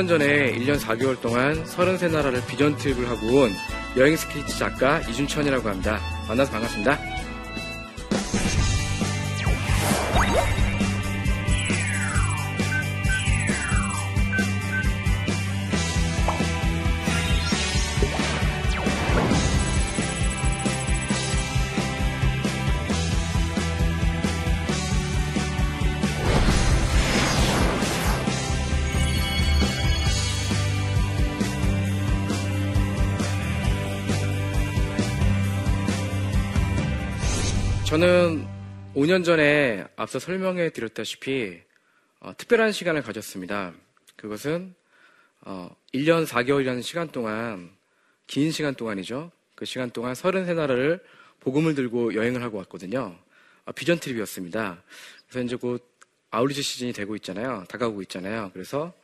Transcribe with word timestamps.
안녕하세요. 0.00 0.06
저는 0.06 0.06
5년 0.06 0.08
전에 0.08 0.52
1년 0.54 0.78
4개월 0.78 1.20
동안 1.20 1.64
33나라를 1.64 2.46
비전 2.46 2.76
트립을 2.76 3.08
하고 3.08 3.42
온 3.42 3.50
여행 3.96 4.16
스케치 4.16 4.58
작가 4.58 5.00
이준천이라고 5.00 5.68
합니다. 5.68 6.00
만나서 6.28 6.52
반갑습니다. 6.52 7.19
저는 37.90 38.46
5년 38.94 39.24
전에 39.24 39.84
앞서 39.96 40.20
설명해 40.20 40.70
드렸다시피 40.70 41.60
어, 42.20 42.32
특별한 42.36 42.70
시간을 42.70 43.02
가졌습니다. 43.02 43.72
그것은 44.14 44.76
어, 45.40 45.74
1년 45.92 46.24
4개월이라는 46.24 46.84
시간 46.84 47.08
동안 47.08 47.68
긴 48.28 48.52
시간 48.52 48.76
동안이죠. 48.76 49.32
그 49.56 49.64
시간 49.64 49.90
동안 49.90 50.12
33나라를 50.12 51.00
복음을 51.40 51.74
들고 51.74 52.14
여행을 52.14 52.44
하고 52.44 52.58
왔거든요. 52.58 53.18
어, 53.64 53.72
비전 53.72 53.98
트립이었습니다. 53.98 54.80
그래서 55.28 55.44
이제 55.44 55.56
곧 55.56 55.84
아울리지 56.30 56.62
시즌이 56.62 56.92
되고 56.92 57.16
있잖아요. 57.16 57.64
다가오고 57.68 58.02
있잖아요. 58.02 58.50
그래서 58.52 58.94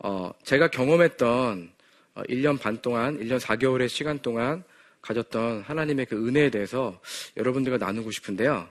어, 0.00 0.32
제가 0.42 0.70
경험했던 0.70 1.72
1년 2.16 2.56
어, 2.56 2.58
반 2.58 2.82
동안, 2.82 3.16
1년 3.20 3.38
4개월의 3.38 3.88
시간 3.88 4.18
동안 4.18 4.64
가졌던 5.04 5.62
하나님의 5.66 6.06
그 6.06 6.26
은혜에 6.26 6.50
대해서 6.50 6.98
여러분들과 7.36 7.84
나누고 7.84 8.10
싶은데요. 8.10 8.66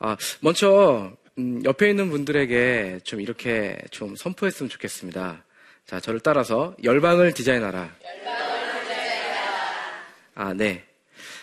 아, 0.00 0.16
먼저 0.40 1.12
음, 1.38 1.62
옆에 1.64 1.88
있는 1.88 2.10
분들에게 2.10 3.00
좀 3.04 3.20
이렇게 3.20 3.78
좀 3.92 4.16
선포했으면 4.16 4.68
좋겠습니다. 4.68 5.44
자, 5.86 6.00
저를 6.00 6.20
따라서 6.20 6.74
열방을 6.82 7.32
디자인하라. 7.32 7.78
열방을 7.78 8.82
디자인하라. 8.82 9.62
아, 10.34 10.52
네. 10.52 10.84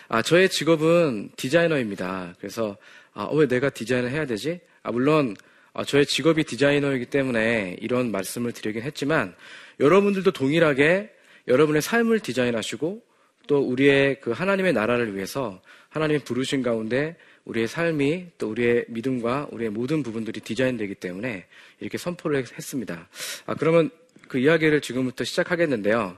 아, 0.09 0.22
저의 0.22 0.49
직업은 0.49 1.31
디자이너입니다. 1.38 2.36
그래서 2.38 2.75
아, 3.14 3.30
왜 3.31 3.47
내가 3.47 3.70
디자인을 3.70 4.11
해야 4.11 4.26
되지? 4.26 4.59
아, 4.83 4.92
물론 4.92 5.36
아, 5.73 5.86
저의 5.86 6.05
직업이 6.05 6.43
디자이너이기 6.43 7.05
때문에 7.05 7.77
이런 7.80 8.11
말씀을 8.11 8.52
드리긴 8.52 8.82
했지만 8.83 9.33
여러분들도 9.80 10.32
동일하게 10.32 11.09
여러분의 11.48 11.82
삶을 11.82 12.20
디자인하시고 12.20 13.14
또 13.48 13.60
우리의 13.60 14.20
그 14.22 14.32
하나님의 14.32 14.73
나라를 14.73 15.16
위해서 15.16 15.61
하나님의 15.89 16.23
부르신 16.23 16.61
가운데 16.61 17.16
우리의 17.45 17.67
삶이 17.67 18.28
또 18.38 18.50
우리의 18.50 18.86
믿음과 18.89 19.50
우리의 19.52 19.70
모든 19.70 20.04
부분들이 20.04 20.39
디자인되기 20.42 20.95
때문에 20.95 21.45
이렇게 21.80 21.98
선포를 21.98 22.44
했습니다. 22.44 23.08
아, 23.45 23.56
그러면 23.56 23.89
그 24.28 24.39
이야기를 24.39 24.82
지금부터 24.82 25.23
시작하겠는데요. 25.23 26.17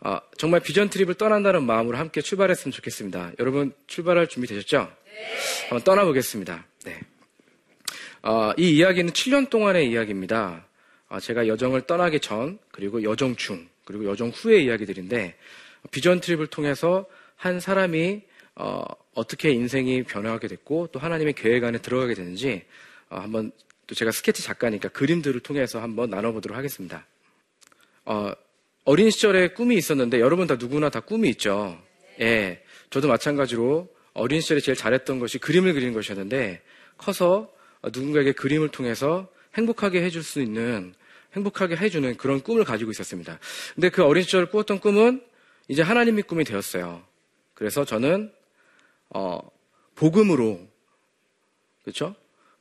아, 0.00 0.20
정말 0.36 0.60
비전 0.60 0.90
트립을 0.90 1.14
떠난다는 1.14 1.64
마음으로 1.64 1.96
함께 1.96 2.20
출발했으면 2.20 2.72
좋겠습니다. 2.72 3.32
여러분 3.38 3.72
출발할 3.86 4.26
준비 4.26 4.48
되셨죠? 4.48 4.92
네. 5.04 5.68
한번 5.68 5.84
떠나보겠습니다. 5.84 6.66
네. 6.84 7.00
아, 8.22 8.52
이 8.58 8.76
이야기는 8.76 9.12
7년 9.12 9.50
동안의 9.50 9.90
이야기입니다. 9.90 10.66
아, 11.08 11.20
제가 11.20 11.46
여정을 11.46 11.82
떠나기 11.82 12.20
전, 12.20 12.58
그리고 12.72 13.02
여정 13.02 13.36
중, 13.36 13.68
그리고 13.84 14.06
여정 14.06 14.30
후의 14.30 14.64
이야기들인데 14.64 15.36
비전 15.94 16.18
트립을 16.18 16.48
통해서 16.48 17.06
한 17.36 17.60
사람이 17.60 18.22
어, 18.56 18.84
떻게 19.28 19.52
인생이 19.52 20.02
변화하게 20.02 20.48
됐고 20.48 20.88
또 20.88 20.98
하나님의 20.98 21.34
계획 21.34 21.62
안에 21.62 21.78
들어가게 21.78 22.14
되는지 22.14 22.64
어, 23.10 23.20
한번 23.20 23.52
또 23.86 23.94
제가 23.94 24.10
스케치 24.10 24.42
작가니까 24.42 24.88
그림들을 24.88 25.38
통해서 25.38 25.80
한번 25.80 26.10
나눠보도록 26.10 26.58
하겠습니다. 26.58 27.06
어, 28.06 28.32
어린 28.84 29.08
시절에 29.10 29.50
꿈이 29.50 29.76
있었는데 29.76 30.18
여러분 30.18 30.48
다 30.48 30.56
누구나 30.58 30.90
다 30.90 30.98
꿈이 30.98 31.28
있죠. 31.28 31.80
예, 32.20 32.64
저도 32.90 33.06
마찬가지로 33.06 33.88
어린 34.14 34.40
시절에 34.40 34.58
제일 34.58 34.76
잘했던 34.76 35.20
것이 35.20 35.38
그림을 35.38 35.74
그리는 35.74 35.92
것이었는데 35.92 36.60
커서 36.98 37.52
누군가에게 37.84 38.32
그림을 38.32 38.70
통해서 38.70 39.28
행복하게 39.56 40.02
해줄 40.02 40.24
수 40.24 40.40
있는 40.42 40.92
행복하게 41.34 41.76
해주는 41.76 42.16
그런 42.16 42.40
꿈을 42.40 42.64
가지고 42.64 42.90
있었습니다. 42.90 43.38
근데 43.76 43.90
그 43.90 44.02
어린 44.02 44.24
시절 44.24 44.46
꾸었던 44.46 44.80
꿈은 44.80 45.22
이제 45.68 45.82
하나님의 45.82 46.24
꿈이 46.24 46.44
되었어요. 46.44 47.02
그래서 47.54 47.84
저는 47.84 48.32
어, 49.10 49.38
복음으로 49.94 50.60
그렇죠? 51.82 52.14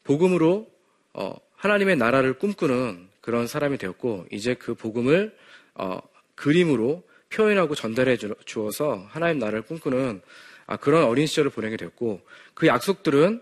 복음으로 0.03 0.69
어, 1.13 1.35
하나님의 1.55 1.97
나라를 1.97 2.37
꿈꾸는 2.37 3.09
그런 3.21 3.47
사람이 3.47 3.77
되었고 3.77 4.27
이제 4.31 4.53
그 4.53 4.75
복음을 4.75 5.35
어, 5.75 5.99
그림으로 6.35 7.03
표현하고 7.29 7.73
전달해 7.75 8.17
주어서 8.45 9.05
하나님 9.09 9.39
나라를 9.39 9.63
꿈꾸는 9.63 10.21
아, 10.65 10.77
그런 10.77 11.03
어린 11.03 11.25
시절을 11.25 11.51
보내게 11.51 11.77
되었고 11.77 12.21
그 12.53 12.67
약속들은 12.67 13.41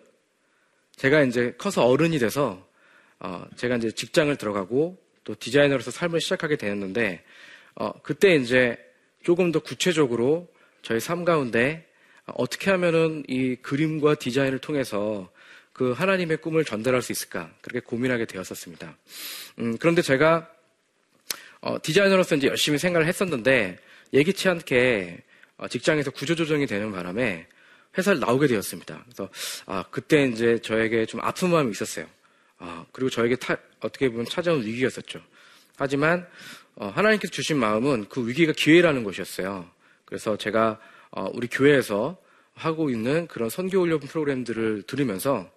제가 0.96 1.24
이제 1.24 1.54
커서 1.58 1.86
어른이 1.86 2.20
돼서 2.20 2.66
어, 3.20 3.46
제가 3.56 3.78
이제 3.78 3.92
직장을 3.92 4.36
들어가고 4.38 4.98
또 5.24 5.36
디자이너로서 5.36 5.92
삶을 5.92 6.22
시작하게 6.22 6.56
되었는데 6.58 7.24
어, 7.76 7.92
그때 8.02 8.36
이제 8.36 8.78
조금 9.24 9.52
더 9.52 9.60
구체적으로 9.60 10.48
저희 10.82 11.00
삶 11.00 11.26
가운데 11.26 11.88
어떻게 12.26 12.72
하면은 12.72 13.24
이 13.28 13.56
그림과 13.56 14.16
디자인을 14.16 14.60
통해서 14.60 15.32
그 15.74 15.92
하나님의 15.92 16.38
꿈을 16.38 16.66
전달할 16.66 17.02
수 17.02 17.12
있을까 17.12 17.52
그렇게 17.62 17.80
고민하게 17.80 18.26
되었었습니다. 18.26 18.98
음, 19.60 19.78
그런데 19.78 20.02
제가 20.02 20.50
어, 21.62 21.78
디자이너로서 21.82 22.36
이제 22.36 22.48
열심히 22.48 22.78
생각을 22.78 23.08
했었는데 23.08 23.80
예기치 24.14 24.50
않게 24.50 25.24
어, 25.58 25.68
직장에서 25.68 26.12
구조조정이 26.12 26.66
되는 26.66 26.92
바람에 26.92 27.48
회사를 27.98 28.20
나오게 28.20 28.48
되었습니다. 28.48 29.04
그래서 29.06 29.30
아, 29.66 29.84
그때 29.92 30.26
이제 30.26 30.60
저에게 30.60 31.06
좀 31.06 31.22
아픈 31.22 31.52
마음이 31.52 31.72
있었어요. 31.72 32.08
아, 32.58 32.86
그리고 32.92 33.10
저에게 33.10 33.36
타, 33.36 33.58
어떻게 33.80 34.10
보면 34.10 34.26
찾아온 34.26 34.64
위기였었죠. 34.64 35.22
하지만 35.78 36.20
어, 36.22 36.61
하나님께서 36.78 37.32
주신 37.32 37.58
마음은 37.58 38.06
그 38.10 38.28
위기가 38.28 38.54
기회라는 38.56 39.04
것이었어요. 39.04 39.70
그래서 40.06 40.38
제가 40.38 40.80
어, 41.12 41.30
우리 41.34 41.48
교회에서 41.48 42.18
하고 42.54 42.90
있는 42.90 43.28
그런 43.28 43.50
선교 43.50 43.80
훈련 43.82 44.00
프로그램들을 44.00 44.84
들으면서 44.84 45.50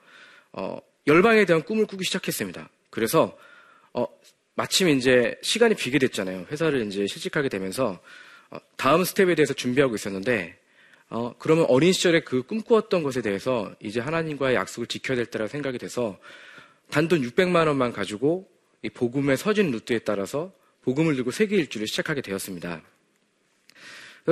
어, 0.53 0.79
열방에 1.07 1.45
대한 1.45 1.63
꿈을 1.63 1.87
꾸기 1.87 2.05
시작했습니다. 2.05 2.69
그래서 2.91 3.37
어, 3.93 4.07
마침 4.55 4.89
이제 4.89 5.39
시간이 5.43 5.75
비게 5.75 5.99
됐잖아요. 5.99 6.47
회사를 6.51 6.87
이제 6.87 7.07
실직하게 7.07 7.49
되면서 7.49 8.01
어, 8.51 8.59
다음 8.77 9.05
스텝에 9.05 9.35
대해서 9.35 9.55
준비하고 9.55 9.95
있었는데 9.95 10.59
어, 11.11 11.35
그러면 11.39 11.67
어린 11.69 11.93
시절에 11.93 12.21
그 12.21 12.43
꿈꾸었던 12.43 13.03
것에 13.03 13.23
대해서 13.23 13.75
이제 13.81 14.01
하나님과의 14.01 14.57
약속을 14.57 14.87
지켜야 14.87 15.17
될 15.17 15.27
때라고 15.27 15.49
생각이 15.49 15.79
돼서 15.79 16.19
단돈 16.91 17.23
600만 17.23 17.67
원만 17.67 17.93
가지고 17.93 18.49
이 18.83 18.91
복음의 18.91 19.37
서진 19.37 19.71
루트에 19.71 20.01
따라서 20.01 20.53
복음을 20.85 21.15
들고 21.17 21.31
세계 21.31 21.57
일주를 21.57 21.87
시작하게 21.87 22.21
되었습니다. 22.21 22.83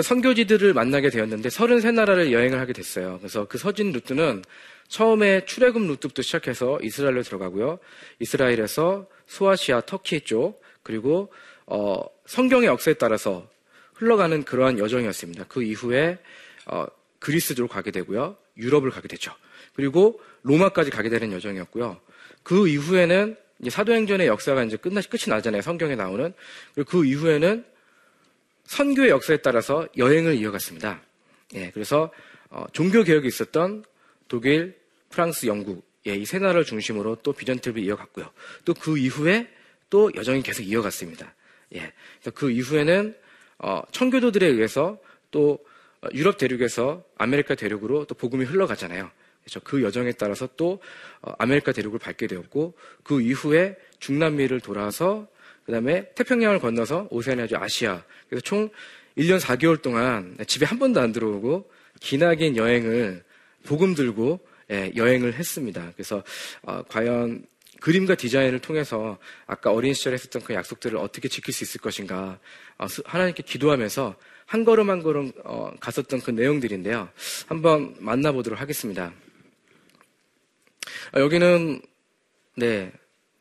선교지들을 0.00 0.72
만나게 0.72 1.10
되었는데 1.10 1.49
33나라를 1.50 2.32
여행을 2.32 2.58
하게 2.58 2.72
됐어요. 2.72 3.19
그래서 3.19 3.46
그 3.46 3.58
서진 3.58 3.93
루트는 3.93 4.43
처음에 4.88 5.44
출애굽 5.44 5.82
루트부터 5.82 6.22
시작해서 6.22 6.78
이스라엘로 6.82 7.22
들어가고요. 7.22 7.78
이스라엘에서 8.19 9.06
소아시아, 9.26 9.82
터키 9.82 10.20
쪽 10.22 10.62
그리고 10.82 11.32
어, 11.66 12.02
성경의 12.26 12.69
역사에 12.69 12.94
따라서 12.94 13.49
흘러가는 13.94 14.43
그러한 14.44 14.78
여정이었습니다. 14.78 15.44
그 15.49 15.62
이후에 15.62 16.19
어, 16.66 16.87
그리스로 17.19 17.69
가게 17.69 17.90
되고요. 17.90 18.37
유럽을 18.56 18.90
가게 18.90 19.08
되죠. 19.08 19.32
그리고 19.75 20.20
로마까지 20.43 20.90
가게 20.90 21.08
되는 21.08 21.32
여정이었고요. 21.32 22.00
그 22.43 22.69
이후에는 22.69 23.37
이제 23.62 23.70
사도행전의 23.70 24.26
역사가 24.26 24.64
이제 24.64 24.76
끝나 24.76 25.00
끝이 25.00 25.23
나잖아요. 25.29 25.62
성경에 25.62 25.94
나오는. 25.94 26.35
그리고 26.75 26.91
그 26.91 27.06
이후에는 27.06 27.64
선교의 28.64 29.11
역사에 29.11 29.38
따라서 29.38 29.87
여행을 29.97 30.35
이어갔습니다. 30.35 31.00
예, 31.55 31.70
그래서 31.70 32.11
어, 32.50 32.67
종교 32.73 33.03
개혁이 33.03 33.26
있었던 33.29 33.85
독일, 34.29 34.79
프랑스, 35.11 35.47
영국 35.47 35.85
예, 36.06 36.14
이 36.17 36.25
세 36.25 36.38
나라를 36.38 36.64
중심으로 36.64 37.17
또 37.23 37.32
vision 37.32 37.58
trip을 37.60 37.82
이어갔고요. 37.85 38.29
또 38.64 38.75
그 38.75 38.99
이후에 38.99 39.49
또 39.91 40.11
여정이 40.14 40.43
계속 40.43 40.62
이어갔습니다. 40.62 41.35
예, 41.76 41.93
그 42.35 42.50
이후에는 42.50 43.14
어, 43.59 43.82
청교도들에 43.93 44.47
의해서 44.47 44.99
또 45.31 45.59
어, 46.00 46.09
유럽 46.14 46.37
대륙에서 46.38 47.05
아메리카 47.17 47.55
대륙으로 47.55 48.06
또 48.06 48.14
복음이 48.17 48.44
흘러가잖아요. 48.44 49.11
그렇죠. 49.42 49.60
그 49.60 49.82
여정에 49.82 50.12
따라서 50.12 50.48
또 50.56 50.80
어, 51.20 51.32
아메리카 51.38 51.72
대륙을 51.72 51.98
밟게 51.98 52.26
되었고 52.26 52.74
그 53.02 53.20
이후에 53.20 53.76
중남미를 53.98 54.60
돌아서 54.60 55.28
그 55.64 55.72
다음에 55.72 56.12
태평양을 56.14 56.60
건너서 56.60 57.08
오세아니아주 57.10 57.56
아시아. 57.56 58.02
그래서 58.28 58.42
총 58.42 58.70
1년 59.16 59.40
4개월 59.40 59.80
동안 59.82 60.36
집에 60.46 60.66
한 60.66 60.78
번도 60.78 61.00
안 61.00 61.12
들어오고 61.12 61.70
기나긴 62.00 62.56
여행을 62.56 63.22
복음 63.64 63.94
들고 63.94 64.40
예, 64.70 64.92
여행을 64.96 65.34
했습니다. 65.34 65.92
그래서 65.94 66.22
어, 66.62 66.82
과연 66.88 67.44
그림과 67.80 68.14
디자인을 68.14 68.60
통해서 68.60 69.18
아까 69.46 69.72
어린 69.72 69.92
시절에 69.92 70.14
했었던 70.14 70.42
그 70.42 70.54
약속들을 70.54 70.96
어떻게 70.96 71.28
지킬 71.28 71.52
수 71.52 71.64
있을 71.64 71.80
것인가 71.80 72.38
어, 72.78 72.86
하나님께 73.04 73.42
기도하면서 73.42 74.16
한 74.46 74.64
걸음 74.64 74.90
한 74.90 75.02
걸음 75.02 75.32
어, 75.44 75.72
갔었던 75.80 76.20
그 76.20 76.30
내용들인데요. 76.30 77.08
한번 77.46 77.94
만나보도록 77.98 78.60
하겠습니다. 78.60 79.12
어, 81.14 81.20
여기는 81.20 81.81
네 82.56 82.93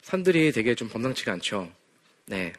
산들이 0.01 0.51
되게 0.51 0.75
좀 0.75 0.89
범상치가 0.89 1.33
않죠. 1.33 1.71
네. 2.25 2.53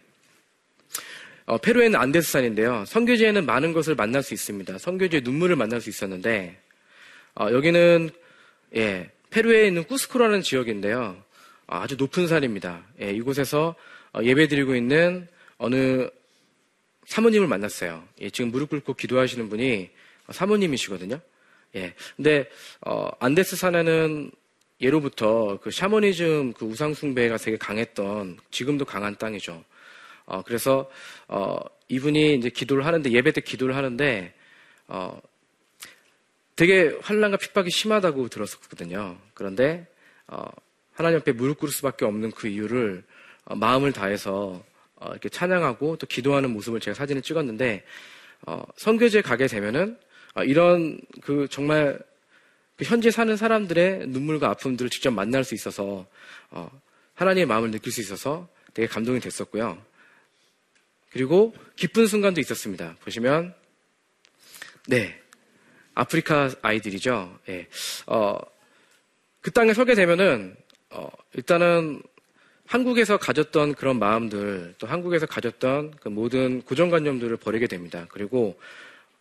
어, 1.47 1.59
페루에는 1.59 1.99
안데스산인데요. 1.99 2.85
선교지에는 2.87 3.45
많은 3.47 3.73
것을 3.73 3.95
만날 3.95 4.23
수 4.23 4.33
있습니다. 4.33 4.79
선교지의 4.79 5.23
눈물을 5.23 5.57
만날 5.57 5.81
수 5.81 5.91
있었는데 5.91 6.61
어, 7.35 7.49
여기는 7.51 8.11
예, 8.77 9.11
페루에 9.31 9.67
있는 9.67 9.85
쿠스코라는 9.85 10.43
지역인데요. 10.43 11.23
어, 11.67 11.77
아주 11.77 11.97
높은 11.97 12.27
산입니다. 12.27 12.85
예, 13.01 13.11
이곳에서 13.11 13.75
어, 14.13 14.23
예배드리고 14.23 14.77
있는 14.77 15.27
어느 15.59 16.09
사모님을 17.07 17.49
만났어요. 17.49 18.07
예, 18.21 18.31
지금 18.31 18.51
무릎 18.51 18.71
꿇고 18.71 18.95
기도하시는 18.95 19.49
분이 19.49 19.91
사모님이시거든요. 20.31 21.21
예, 21.75 21.95
근데 22.17 22.49
어, 22.83 23.11
안데스 23.19 23.57
산에는 23.57 24.31
예로부터 24.83 25.59
그 25.63 25.71
샤머니즘 25.71 26.55
그 26.55 26.65
우상 26.65 26.93
숭배가 26.93 27.37
되게 27.37 27.57
강했던 27.57 28.39
지금도 28.51 28.85
강한 28.85 29.17
땅이죠. 29.17 29.65
어, 30.27 30.43
그래서 30.43 30.91
어, 31.29 31.57
이분이 31.89 32.35
이제 32.35 32.51
기도를 32.51 32.85
하는데 32.85 33.11
예배 33.11 33.33
때 33.33 33.41
기도를 33.41 33.77
하는데 33.77 34.35
어, 34.89 35.21
되게 36.57 36.97
환란과 37.01 37.37
핍박이 37.37 37.71
심하다고 37.71 38.29
들었었거든요. 38.29 39.19
그런데 39.35 39.87
어, 40.27 40.45
하나님 40.93 41.19
앞에 41.19 41.33
무릎 41.33 41.59
꿇을 41.59 41.73
수밖에 41.73 42.05
없는 42.05 42.33
그 42.33 42.49
이유를 42.49 43.05
어, 43.45 43.55
마음을 43.55 43.93
다해서 43.93 44.65
어, 44.97 45.11
이렇게 45.11 45.29
찬양하고 45.29 45.97
또 45.97 46.07
기도하는 46.07 46.51
모습을 46.51 46.81
제가 46.81 46.95
사진을 46.95 47.23
찍었는데 47.23 47.85
어, 48.47 48.63
선교지에 48.77 49.23
가게 49.23 49.47
되면은 49.47 49.97
어, 50.35 50.45
이런 50.45 51.01
그 51.21 51.47
정말 51.49 51.99
그 51.99 52.12
현재 52.81 53.11
사는 53.11 53.37
사람들의 53.37 54.09
눈물과 54.09 54.49
아픔들을 54.51 54.91
직접 54.91 55.11
만날 55.11 55.45
수 55.45 55.55
있어서 55.55 56.07
어, 56.51 56.71
하나님의 57.15 57.47
마음을 57.47 57.71
느낄 57.71 57.93
수 57.93 58.01
있어서 58.01 58.49
되게 58.75 58.89
감동이 58.89 59.21
됐었고요. 59.21 59.81
그리고 61.11 61.55
기쁜 61.77 62.07
순간도 62.07 62.41
있었습니다. 62.41 62.97
보시면 63.05 63.55
네 64.89 65.21
아프리카 65.95 66.51
아이들이죠. 66.63 67.39
네. 67.47 67.69
어, 68.07 68.39
그 69.41 69.51
땅에 69.51 69.75
서게 69.75 69.95
되면은 69.95 70.57
어, 70.91 71.09
일단은 71.35 72.03
한국에서 72.67 73.19
가졌던 73.19 73.75
그런 73.75 73.99
마음들, 73.99 74.75
또 74.79 74.87
한국에서 74.87 75.27
가졌던 75.27 75.95
그 76.01 76.09
모든 76.09 76.63
고정관념들을 76.63 77.37
버리게 77.37 77.67
됩니다. 77.67 78.07
그리고 78.09 78.59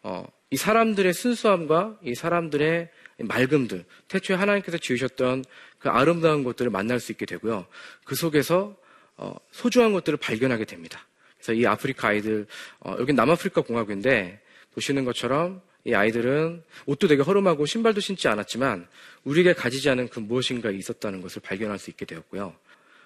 어, 0.04 0.26
이 0.52 0.58
사람들의 0.58 1.12
순수함과 1.14 1.98
이 2.04 2.16
사람들의 2.16 2.90
맑음들, 3.24 3.86
태초에 4.08 4.36
하나님께서 4.36 4.78
지으셨던 4.78 5.46
그 5.80 5.90
아름다운 5.90 6.44
것들을 6.44 6.72
만날 6.72 7.00
수 7.00 7.12
있게 7.12 7.26
되고요. 7.26 7.66
그 8.04 8.16
속에서 8.16 8.76
어, 9.18 9.36
소중한 9.52 9.94
것들을 9.94 10.18
발견하게 10.18 10.66
됩니다. 10.66 11.06
그래서 11.38 11.54
이 11.54 11.66
아프리카 11.66 12.10
아이들, 12.10 12.48
어, 12.80 12.96
여기 13.00 13.14
남아프리카 13.14 13.62
공화국인데 13.62 14.42
보시는 14.74 15.06
것처럼 15.06 15.62
이 15.84 15.94
아이들은 15.94 16.64
옷도 16.86 17.08
되게 17.08 17.24
허름하고 17.24 17.66
신발도 17.66 18.02
신지 18.02 18.28
않았지만 18.28 18.88
우리에게 19.24 19.54
가지지 19.54 19.90
않은 19.90 20.10
그 20.10 20.20
무엇인가 20.20 20.70
있었다는 20.70 21.22
것을 21.22 21.42
발견할 21.42 21.80
수 21.80 21.90
있게 21.90 22.06
되었고요. 22.06 22.56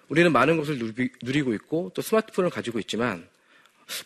우리는 0.08 0.30
많은 0.32 0.56
것을 0.56 0.78
누리고 1.22 1.54
있고 1.54 1.90
또 1.94 2.02
스마트폰을 2.02 2.50
가지고 2.50 2.78
있지만 2.78 3.26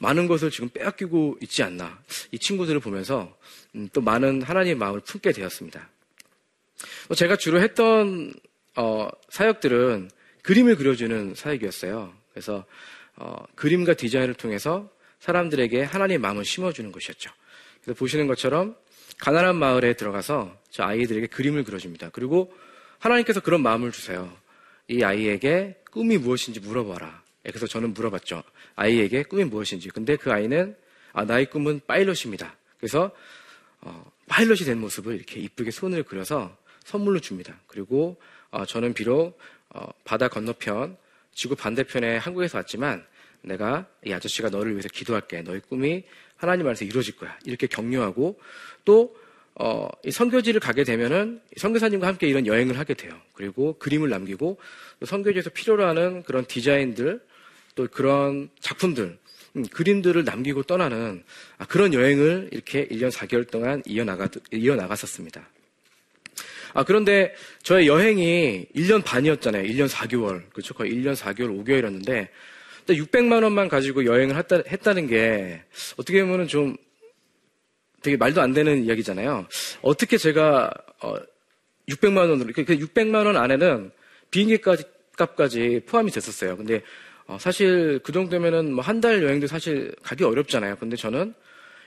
많은 0.00 0.28
것을 0.28 0.50
지금 0.50 0.68
빼앗기고 0.68 1.38
있지 1.42 1.62
않나. 1.62 2.02
이 2.32 2.38
친구들을 2.38 2.80
보면서 2.80 3.36
음, 3.74 3.88
또 3.92 4.00
많은 4.00 4.42
하나님의 4.42 4.76
마음을 4.76 5.00
품게 5.00 5.32
되었습니다. 5.32 5.88
제가 7.14 7.36
주로 7.36 7.60
했던 7.60 8.32
어, 8.76 9.08
사역들은 9.28 10.10
그림을 10.42 10.76
그려주는 10.76 11.34
사역이었어요. 11.34 12.12
그래서 12.32 12.64
어, 13.16 13.44
그림과 13.54 13.94
디자인을 13.94 14.34
통해서 14.34 14.90
사람들에게 15.18 15.82
하나님의 15.82 16.18
마음을 16.18 16.44
심어주는 16.44 16.90
것이었죠. 16.92 17.30
그래서 17.82 17.98
보시는 17.98 18.26
것처럼 18.26 18.76
가난한 19.18 19.56
마을에 19.56 19.94
들어가서 19.94 20.56
저 20.70 20.84
아이들에게 20.84 21.26
그림을 21.26 21.64
그려줍니다. 21.64 22.10
그리고 22.10 22.52
하나님께서 22.98 23.40
그런 23.40 23.62
마음을 23.62 23.92
주세요. 23.92 24.34
이 24.88 25.02
아이에게 25.02 25.76
꿈이 25.90 26.16
무엇인지 26.16 26.60
물어봐라. 26.60 27.22
그래서 27.42 27.66
저는 27.66 27.94
물어봤죠. 27.94 28.42
아이에게 28.76 29.24
꿈이 29.24 29.44
무엇인지. 29.44 29.88
근데 29.90 30.16
그 30.16 30.32
아이는 30.32 30.76
아, 31.12 31.24
나의 31.24 31.50
꿈은 31.50 31.80
파일럿입니다. 31.86 32.56
그래서 32.78 33.10
어, 33.80 34.10
파일럿이 34.28 34.60
된 34.60 34.78
모습을 34.78 35.16
이렇게 35.16 35.40
이쁘게 35.40 35.70
손을 35.70 36.02
그려서 36.02 36.56
선물로 36.84 37.20
줍니다. 37.20 37.58
그리고 37.66 38.16
어, 38.50 38.64
저는 38.64 38.94
비록 38.94 39.38
어, 39.70 39.88
바다 40.04 40.28
건너편 40.28 40.96
지구 41.32 41.54
반대편에 41.54 42.16
한국에서 42.16 42.58
왔지만 42.58 43.04
내가 43.42 43.86
이 44.04 44.12
아저씨가 44.12 44.50
너를 44.50 44.72
위해서 44.72 44.88
기도할게. 44.88 45.42
너의 45.42 45.60
꿈이 45.60 46.04
하나님 46.36 46.66
안에서 46.66 46.84
이루어질 46.84 47.16
거야. 47.16 47.38
이렇게 47.44 47.66
격려하고 47.66 48.38
또 48.84 49.16
어, 49.54 49.88
이 50.04 50.10
선교지를 50.10 50.60
가게 50.60 50.84
되면은 50.84 51.40
선교사님과 51.56 52.06
함께 52.06 52.26
이런 52.26 52.46
여행을 52.46 52.78
하게 52.78 52.94
돼요. 52.94 53.12
그리고 53.34 53.78
그림을 53.78 54.08
남기고 54.08 54.58
또 55.00 55.06
선교지에서 55.06 55.50
필요로 55.50 55.84
하는 55.86 56.22
그런 56.22 56.46
디자인들 56.46 57.20
또 57.74 57.86
그런 57.88 58.48
작품들 58.60 59.18
음, 59.56 59.66
그림들을 59.66 60.24
남기고 60.24 60.62
떠나는 60.62 61.24
아, 61.58 61.66
그런 61.66 61.92
여행을 61.92 62.50
이렇게 62.52 62.86
1년 62.86 63.10
4개월 63.10 63.50
동안 63.50 63.82
이어나가, 63.84 64.28
이어나갔었습니다. 64.52 65.46
아, 66.74 66.84
그런데 66.84 67.34
저의 67.62 67.86
여행이 67.86 68.66
1년 68.74 69.04
반이었잖아요. 69.04 69.64
1년 69.64 69.88
4개월. 69.88 70.48
그렇죠. 70.50 70.74
거의 70.74 70.92
1년 70.92 71.14
4개월, 71.16 71.64
5개월이었는데 71.64 72.28
600만 72.88 73.42
원만 73.42 73.68
가지고 73.68 74.04
여행을 74.04 74.36
했다, 74.36 74.56
했다는 74.66 75.06
게 75.06 75.62
어떻게 75.96 76.24
보면 76.24 76.48
좀 76.48 76.76
되게 78.02 78.16
말도 78.16 78.40
안 78.40 78.52
되는 78.52 78.84
이야기잖아요. 78.84 79.46
어떻게 79.82 80.16
제가 80.16 80.70
어, 81.02 81.14
600만 81.88 82.30
원으로 82.30 82.52
그 82.54 82.64
600만 82.64 83.26
원 83.26 83.36
안에는 83.36 83.90
비행기까지 84.30 84.84
값까지 85.16 85.82
포함이 85.86 86.10
됐었어요. 86.10 86.56
근데 86.56 86.82
어, 87.26 87.36
사실 87.38 88.00
그 88.02 88.10
정도면은 88.12 88.72
뭐 88.72 88.82
한 88.82 89.00
달 89.00 89.22
여행도 89.22 89.46
사실 89.46 89.94
가기 90.02 90.24
어렵잖아요. 90.24 90.76
근데 90.76 90.96
저는 90.96 91.34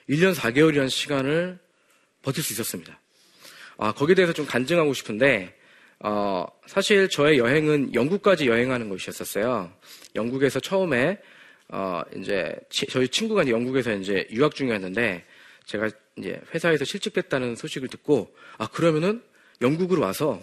1년 0.09 0.35
4개월이라는 0.35 0.89
시간을 0.89 1.57
버틸 2.21 2.43
수 2.43 2.53
있었습니다. 2.53 2.99
아, 3.77 3.91
거기에 3.91 4.15
대해서 4.15 4.33
좀 4.33 4.45
간증하고 4.45 4.93
싶은데 4.93 5.55
어, 5.99 6.45
사실 6.65 7.09
저의 7.09 7.37
여행은 7.37 7.93
영국까지 7.93 8.47
여행하는 8.47 8.89
것이었었어요. 8.89 9.71
영국에서 10.15 10.59
처음에 10.59 11.17
어, 11.69 12.01
이제 12.15 12.55
치, 12.69 12.85
저희 12.87 13.07
친구가 13.07 13.47
영국에서 13.47 13.93
이제 13.93 14.27
유학 14.31 14.53
중이었는데 14.53 15.25
제가 15.65 15.89
이제 16.17 16.41
회사에서 16.53 16.83
실직됐다는 16.83 17.55
소식을 17.55 17.87
듣고 17.87 18.35
아 18.57 18.67
그러면은 18.67 19.23
영국으로 19.61 20.01
와서 20.01 20.39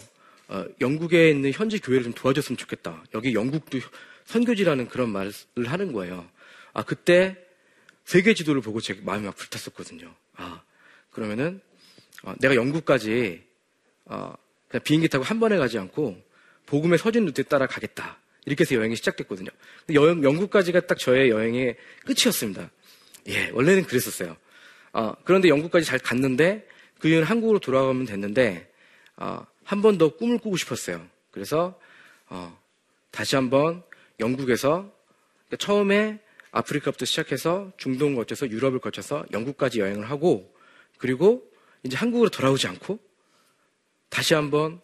어, 0.47 0.65
영국에 0.81 1.29
있는 1.29 1.51
현지 1.51 1.79
교회를 1.79 2.05
좀 2.05 2.13
도와줬으면 2.13 2.57
좋겠다. 2.57 3.03
여기 3.13 3.33
영국도 3.33 3.79
선교지라는 4.25 4.87
그런 4.87 5.09
말을 5.09 5.31
하는 5.67 5.93
거예요. 5.93 6.27
아 6.73 6.83
그때 6.83 7.37
세계 8.03 8.33
지도를 8.33 8.61
보고 8.61 8.81
제 8.81 8.99
마음이 9.03 9.25
막 9.25 9.35
불탔었거든요. 9.35 10.13
아 10.35 10.63
그러면은 11.11 11.61
어, 12.23 12.33
내가 12.39 12.55
영국까지 12.55 13.43
어, 14.05 14.33
그냥 14.67 14.83
비행기 14.83 15.07
타고 15.09 15.23
한 15.23 15.39
번에 15.39 15.57
가지 15.57 15.77
않고 15.77 16.17
복음의 16.65 16.97
서진 16.97 17.25
루트에 17.25 17.43
따라 17.45 17.67
가겠다. 17.67 18.17
이렇게 18.45 18.61
해서 18.61 18.75
여행이 18.75 18.95
시작됐거든요. 18.95 19.49
여행, 19.93 20.23
영국까지가 20.23 20.81
딱 20.81 20.97
저의 20.97 21.29
여행의 21.29 21.75
끝이었습니다. 22.05 22.69
예, 23.27 23.49
원래는 23.49 23.83
그랬었어요. 23.83 24.35
어, 24.93 25.13
그런데 25.23 25.49
영국까지 25.49 25.85
잘 25.85 25.99
갔는데 25.99 26.67
그 26.99 27.07
이후는 27.07 27.25
한국으로 27.25 27.59
돌아가면 27.59 28.05
됐는데 28.05 28.71
어, 29.17 29.45
한 29.63 29.81
번 29.81 29.97
더 29.97 30.15
꿈을 30.15 30.37
꾸고 30.39 30.57
싶었어요. 30.57 31.05
그래서 31.31 31.79
어, 32.27 32.57
다시 33.11 33.35
한번 33.35 33.83
영국에서 34.19 34.91
그러니까 35.47 35.57
처음에 35.59 36.19
아프리카부터 36.51 37.05
시작해서 37.05 37.71
중동 37.77 38.15
거쳐서 38.15 38.49
유럽을 38.49 38.79
거쳐서 38.79 39.25
영국까지 39.31 39.79
여행을 39.79 40.09
하고 40.09 40.53
그리고 40.97 41.49
이제 41.83 41.97
한국으로 41.97 42.29
돌아오지 42.29 42.67
않고 42.67 42.99
다시 44.09 44.33
한번 44.33 44.81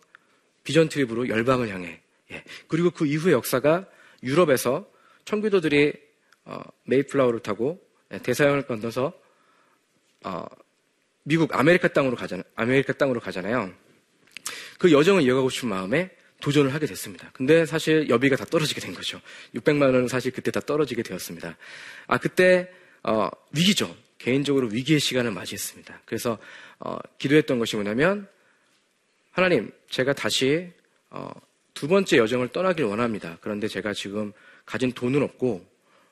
비전 0.64 0.90
트립으로 0.90 1.30
열방을 1.30 1.70
향해 1.70 2.02
예. 2.32 2.44
그리고 2.68 2.92
그 2.92 3.06
이후의 3.06 3.34
역사가 3.34 3.88
유럽에서 4.24 4.90
청교도들이 5.26 5.94
어, 6.46 6.62
메이플라워를 6.86 7.42
타고 7.42 7.80
예, 8.12 8.20
대서양을 8.20 8.64
건너서 8.68 9.14
어, 10.24 10.46
미국 11.24 11.54
아메리카 11.56 11.90
땅으로 11.90 12.16
가잖아요. 12.16 12.44
아메리카 12.56 12.94
땅으로 12.94 13.20
가잖아요. 13.20 13.74
그 14.80 14.92
여정을 14.92 15.24
이어가고 15.24 15.50
싶은 15.50 15.70
마음에 15.70 16.10
도전을 16.42 16.74
하게 16.74 16.86
됐습니다. 16.86 17.30
근데 17.34 17.66
사실 17.66 18.10
여비가 18.10 18.36
다 18.36 18.46
떨어지게 18.46 18.80
된 18.80 18.94
거죠. 18.94 19.20
600만 19.56 19.84
원은 19.84 20.08
사실 20.08 20.32
그때 20.32 20.52
다 20.52 20.60
떨어지게 20.60 21.04
되었습니다. 21.04 21.58
아 22.08 22.18
그때 22.18 22.72
어, 23.04 23.30
위기죠. 23.52 23.96
개인적으로 24.18 24.68
위기의 24.68 25.00
시간을 25.00 25.32
맞이했습니다. 25.32 26.02
그래서 26.06 26.38
어, 26.80 26.98
기도했던 27.18 27.60
것이 27.60 27.76
뭐냐면 27.76 28.28
하나님 29.32 29.72
제가 29.90 30.14
다시 30.14 30.72
어, 31.10 31.30
두 31.74 31.88
번째 31.88 32.18
여정을 32.18 32.50
떠나길 32.50 32.86
원합니다. 32.86 33.38
그런데 33.42 33.68
제가 33.68 33.94
지금 33.94 34.34
가진 34.66 34.92
돈은 34.92 35.22
없고 35.24 35.66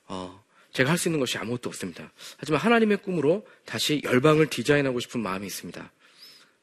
어, 0.08 0.44
제가 0.72 0.92
할 0.92 0.98
수 0.98 1.08
있는 1.08 1.20
것이 1.20 1.38
아무것도 1.38 1.70
없습니다. 1.70 2.12
하지만 2.38 2.60
하나님의 2.62 2.98
꿈으로 2.98 3.48
다시 3.66 4.02
열방을 4.04 4.48
디자인하고 4.48 5.00
싶은 5.00 5.22
마음이 5.22 5.48
있습니다. 5.48 5.92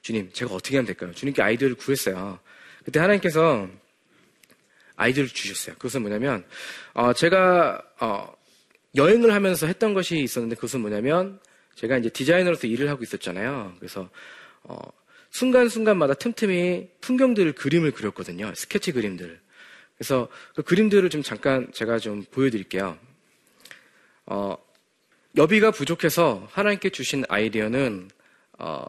주님, 0.03 0.31
제가 0.33 0.55
어떻게 0.55 0.77
하면 0.77 0.87
될까요? 0.87 1.13
주님께 1.13 1.41
아이디어를 1.43 1.77
구했어요. 1.77 2.39
그때 2.85 3.01
하나님께서 3.01 3.69
아이디어를 4.97 5.31
주셨어요. 5.31 5.77
그것은 5.77 6.03
뭐냐면 6.03 6.45
어, 6.93 7.13
제가 7.13 7.83
어, 8.01 8.35
여행을 8.95 9.33
하면서 9.33 9.67
했던 9.67 9.95
것이 9.95 10.19
있었는데 10.19 10.57
그것은 10.57 10.81
뭐냐면 10.81 11.41
제가 11.75 11.99
이제 11.99 12.09
디자이너로서 12.09 12.67
일을 12.67 12.89
하고 12.89 13.03
있었잖아요. 13.03 13.75
그래서 13.79 14.09
어, 14.63 14.77
순간순간마다 15.31 16.15
틈틈이 16.15 16.89
풍경들을 17.01 17.53
그림을 17.53 17.93
그렸거든요. 17.93 18.53
스케치 18.55 18.93
그림들. 18.93 19.41
그래서 19.97 20.29
그 20.55 20.63
그림들을 20.63 21.09
좀 21.11 21.23
잠깐 21.23 21.71
제가 21.73 21.99
좀 21.99 22.25
보여드릴게요. 22.31 22.99
어, 24.27 24.57
여비가 25.37 25.71
부족해서 25.71 26.47
하나님께 26.51 26.91
주신 26.91 27.25
아이디어는 27.29 28.11
어, 28.59 28.85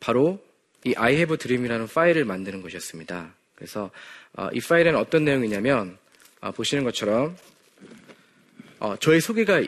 바로 0.00 0.44
이 0.84 0.94
I 0.96 1.14
have 1.14 1.34
a 1.34 1.38
dream이라는 1.38 1.88
파일을 1.88 2.24
만드는 2.24 2.62
것이었습니다. 2.62 3.34
그래서 3.54 3.90
어, 4.34 4.48
이 4.52 4.60
파일에는 4.60 4.98
어떤 4.98 5.24
내용이냐면 5.24 5.98
어, 6.40 6.52
보시는 6.52 6.84
것처럼 6.84 7.36
어, 8.78 8.96
저의 8.96 9.20
소개가 9.20 9.62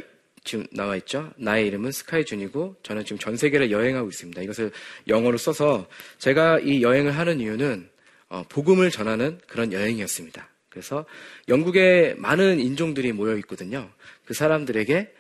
지금 0.45 0.67
나와 0.73 0.97
있죠. 0.97 1.31
나의 1.37 1.67
이름은 1.67 1.93
스카이준이고 1.93 2.77
저는 2.83 3.05
지금 3.05 3.19
전 3.19 3.37
세계를 3.37 3.71
여행하고 3.71 4.09
있습니다. 4.09 4.41
이것을 4.43 4.73
영어로 5.07 5.39
써서 5.39 5.89
제가 6.19 6.61
이 6.61 6.83
여행을 6.83 7.13
하는 7.13 7.41
이유는 7.41 7.89
어, 8.29 8.45
복음을 8.49 8.91
전하는 8.91 9.41
그런 9.47 9.73
여행이었습니다. 9.73 10.49
그래서 10.69 11.07
영국에 11.49 12.15
많은 12.19 12.61
인종들이 12.61 13.13
모여 13.13 13.37
있거든요. 13.39 13.91
그 14.25 14.35
사람들에게 14.35 15.13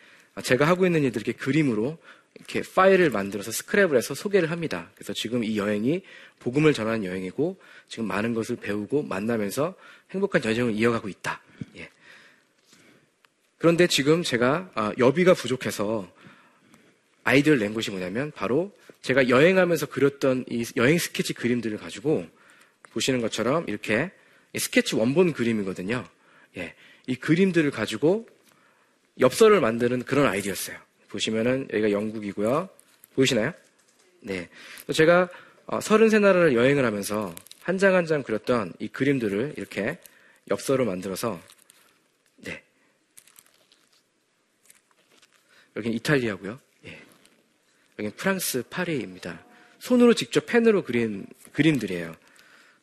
제가 0.43 0.67
하고 0.69 0.87
있는 0.87 1.03
일들 1.03 1.23
이렇게 1.23 1.33
그림으로 1.33 1.99
이렇게 2.37 2.63
파일을 2.63 3.11
만들어서 3.11 3.51
스크랩을 3.51 3.97
해서 3.97 4.15
소개를 4.15 4.51
합니다. 4.51 4.91
그래서 4.95 5.13
지금 5.13 5.43
이 5.43 5.59
여행이 5.59 6.03
복음을 6.39 6.73
전하는 6.73 7.05
여행이고 7.05 7.59
지금 7.89 8.07
많은 8.07 8.35
것을 8.35 8.57
배우고 8.57 9.03
만나면서 9.03 9.75
행복한 10.13 10.45
여정을 10.45 10.75
이어가고 10.75 11.09
있다. 11.09 11.43
예. 11.79 11.89
그런데 13.59 13.87
지금 13.87 14.23
제가 14.23 14.71
아, 14.75 14.93
여비가 14.99 15.35
부족해서 15.35 16.11
아이디어를 17.25 17.61
낸 17.61 17.75
것이 17.75 17.91
뭐냐면 17.91 18.31
바로 18.33 18.73
제가 19.03 19.29
여행하면서 19.29 19.87
그렸던 19.87 20.45
이 20.49 20.65
여행 20.77 20.99
스케치 20.99 21.35
그림들을 21.35 21.77
가지고 21.79 22.27
보시는 22.93 23.21
것처럼 23.21 23.65
이렇게 23.69 24.11
스케치 24.57 24.97
원본 24.97 25.33
그림이거든요. 25.35 26.05
예. 26.57 26.75
이 27.07 27.17
그림들을 27.17 27.71
가지고 27.71 28.27
엽서를 29.21 29.61
만드는 29.61 30.05
그런 30.05 30.27
아이디어였어요. 30.27 30.77
보시면은 31.09 31.69
여기가 31.73 31.91
영국이고요. 31.91 32.69
보이시나요? 33.15 33.53
네. 34.21 34.49
제가 34.93 35.29
어, 35.67 35.81
33 35.81 36.23
나라를 36.23 36.55
여행을 36.55 36.85
하면서 36.85 37.35
한장 37.63 37.95
한 37.95 38.07
장 38.07 38.23
그렸던 38.23 38.73
이 38.79 38.89
그림들을 38.89 39.55
이렇게 39.57 39.99
엽서로 40.51 40.87
만들어서 40.87 41.39
여기는 45.79 45.97
이탈리아고요. 45.97 46.59
예. 46.87 46.99
여기는 47.99 48.17
프랑스 48.17 48.65
파리입니다. 48.69 49.45
손으로 49.79 50.15
직접 50.15 50.47
펜으로 50.47 50.83
그린 50.83 51.27
그림들이에요. 51.53 52.15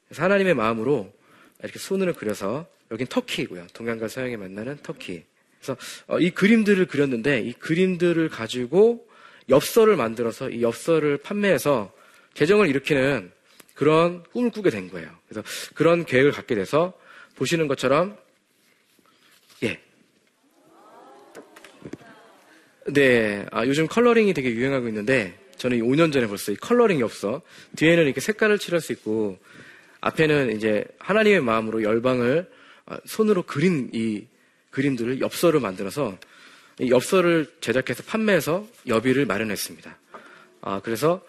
그래서 0.08 0.24
하나님의 0.24 0.54
마음으로 0.54 1.14
이렇게 1.62 1.78
손으로 1.78 2.14
그려서 2.14 2.68
여긴 2.92 3.08
터키이고요. 3.08 3.68
동양과 3.74 4.08
서양이 4.08 4.38
만나는 4.38 4.78
터키. 4.82 5.24
그래서 5.60 5.78
어, 6.08 6.20
이 6.20 6.30
그림들을 6.32 6.86
그렸는데 6.86 7.42
이 7.42 7.54
그림들을 7.54 8.30
가지고 8.30 9.08
엽서를 9.50 9.96
만들어서 9.96 10.50
이 10.50 10.62
엽서를 10.62 11.18
판매해서 11.18 11.94
재정을 12.34 12.70
일으키는 12.70 13.32
그런 13.74 14.24
꿈을 14.32 14.52
꾸게 14.52 14.70
된 14.70 14.90
거예요. 14.90 15.10
그래서 15.28 15.46
그런 15.74 16.06
계획을 16.06 16.32
갖게 16.32 16.56
돼서 16.56 16.94
보시는 17.36 17.68
것처럼 17.68 18.18
네, 22.88 23.46
아, 23.51 23.65
요즘 23.65 23.88
coloring이 23.88 24.34
되게 24.34 24.51
유행하고 24.51 24.88
있는데 24.89 25.38
저는 25.58 25.80
5년 25.80 26.13
전에 26.13 26.27
벌써 26.27 26.51
이 26.51 26.56
coloring 26.55 27.01
엽서. 27.01 27.41
뒤에는 27.75 28.06
이렇게 28.06 28.22
색깔을 28.22 28.60
칠할 28.60 28.80
수 28.80 28.92
있고 28.92 29.39
앞에는 30.01 30.56
이제 30.56 30.86
하나님의 31.00 31.42
마음으로 31.42 31.82
열방을 31.82 32.48
어, 32.86 32.98
손으로 33.06 33.42
그린 33.44 33.89
이 33.92 34.27
그림들을 34.70 35.20
엽서로 35.20 35.60
만들어서 35.60 36.15
이 36.80 36.92
엽서를 36.92 37.51
제작해서 37.60 38.04
판매해서 38.04 38.68
여비를 38.86 39.25
마련했습니다. 39.25 39.98
아, 40.62 40.82
그래서 40.84 41.25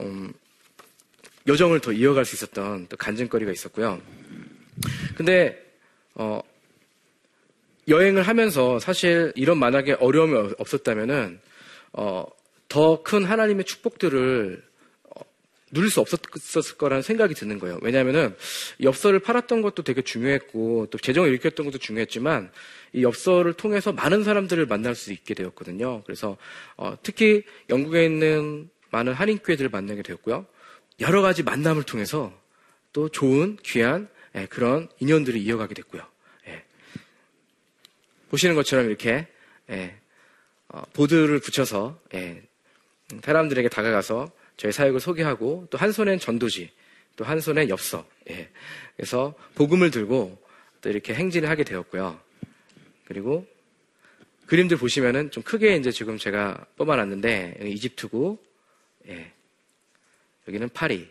음, 0.00 0.34
여정을 1.46 1.80
더 1.80 1.92
이어갈 1.92 2.26
수 2.26 2.34
있었던 2.34 2.88
또 2.88 2.96
간증거리가 2.98 3.52
있었고요. 3.52 4.02
근데 5.16 5.64
어, 6.14 6.40
여행을 7.88 8.22
하면서 8.22 8.78
사실 8.78 9.32
이런 9.36 9.58
만약에 9.58 9.94
어려움이 9.94 10.54
없었다면은 10.58 11.40
어, 11.92 12.26
더 12.68 13.02
큰 13.02 13.24
하나님의 13.24 13.64
축복들을 13.64 14.62
누릴 15.74 15.90
수 15.90 16.00
없었을 16.00 16.76
거라는 16.78 17.02
생각이 17.02 17.34
드는 17.34 17.58
거예요. 17.58 17.78
왜냐하면은 17.82 18.34
엽서를 18.82 19.18
팔았던 19.18 19.60
것도 19.60 19.82
되게 19.82 20.02
중요했고 20.02 20.86
또 20.90 20.98
재정을 20.98 21.28
일으켰던 21.30 21.66
것도 21.66 21.78
중요했지만 21.78 22.50
이 22.92 23.02
엽서를 23.02 23.54
통해서 23.54 23.92
많은 23.92 24.22
사람들을 24.22 24.66
만날 24.66 24.94
수 24.94 25.12
있게 25.12 25.34
되었거든요. 25.34 26.02
그래서 26.04 26.36
어, 26.76 26.96
특히 27.02 27.42
영국에 27.68 28.04
있는 28.04 28.70
많은 28.90 29.12
한인 29.12 29.38
교회들을 29.38 29.70
만나게 29.70 30.02
되었고요. 30.02 30.46
여러 31.00 31.22
가지 31.22 31.42
만남을 31.42 31.82
통해서 31.82 32.32
또 32.92 33.08
좋은 33.08 33.58
귀한 33.64 34.08
예, 34.36 34.46
그런 34.46 34.88
인연들을 35.00 35.40
이어가게 35.40 35.74
됐고요. 35.74 36.02
예. 38.24 38.28
보시는 38.30 38.54
것처럼 38.54 38.86
이렇게 38.86 39.26
예, 39.70 39.98
어, 40.68 40.82
보드를 40.92 41.40
붙여서 41.40 42.00
예, 42.14 42.42
사람들에게 43.22 43.68
다가가서 43.68 44.30
저희 44.56 44.72
사역을 44.72 45.00
소개하고 45.00 45.66
또 45.70 45.78
한 45.78 45.92
손엔 45.92 46.18
전도지, 46.18 46.70
또 47.16 47.24
한 47.24 47.40
손엔 47.40 47.68
엽서. 47.68 48.06
예. 48.30 48.50
그래서 48.96 49.34
복음을 49.54 49.90
들고 49.90 50.40
또 50.80 50.90
이렇게 50.90 51.14
행진을 51.14 51.48
하게 51.48 51.64
되었고요. 51.64 52.20
그리고 53.04 53.46
그림들 54.46 54.76
보시면은 54.76 55.30
좀 55.30 55.42
크게 55.42 55.76
이제 55.76 55.90
지금 55.90 56.18
제가 56.18 56.66
뽑아놨는데 56.76 57.60
이집트고, 57.62 58.42
예. 59.08 59.32
여기는 60.46 60.68
파리. 60.70 61.08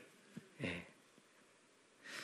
예. 0.64 0.86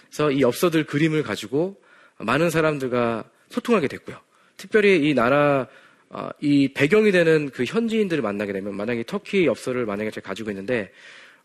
그래서 0.08 0.32
이 0.32 0.42
엽서들 0.42 0.86
그림을 0.86 1.24
가지고 1.24 1.82
많은 2.18 2.50
사람들과 2.50 3.30
소통하게 3.50 3.88
됐고요. 3.88 4.20
특별히 4.60 5.10
이 5.10 5.14
나라 5.14 5.68
어, 6.10 6.30
이 6.42 6.74
배경이 6.74 7.12
되는 7.12 7.50
그 7.50 7.64
현지인들을 7.64 8.22
만나게 8.22 8.52
되면 8.52 8.76
만약에 8.76 9.04
터키 9.08 9.46
엽서를 9.46 9.86
만약에 9.86 10.12
제가 10.12 10.28
가지고 10.28 10.52
있는데 10.52 10.92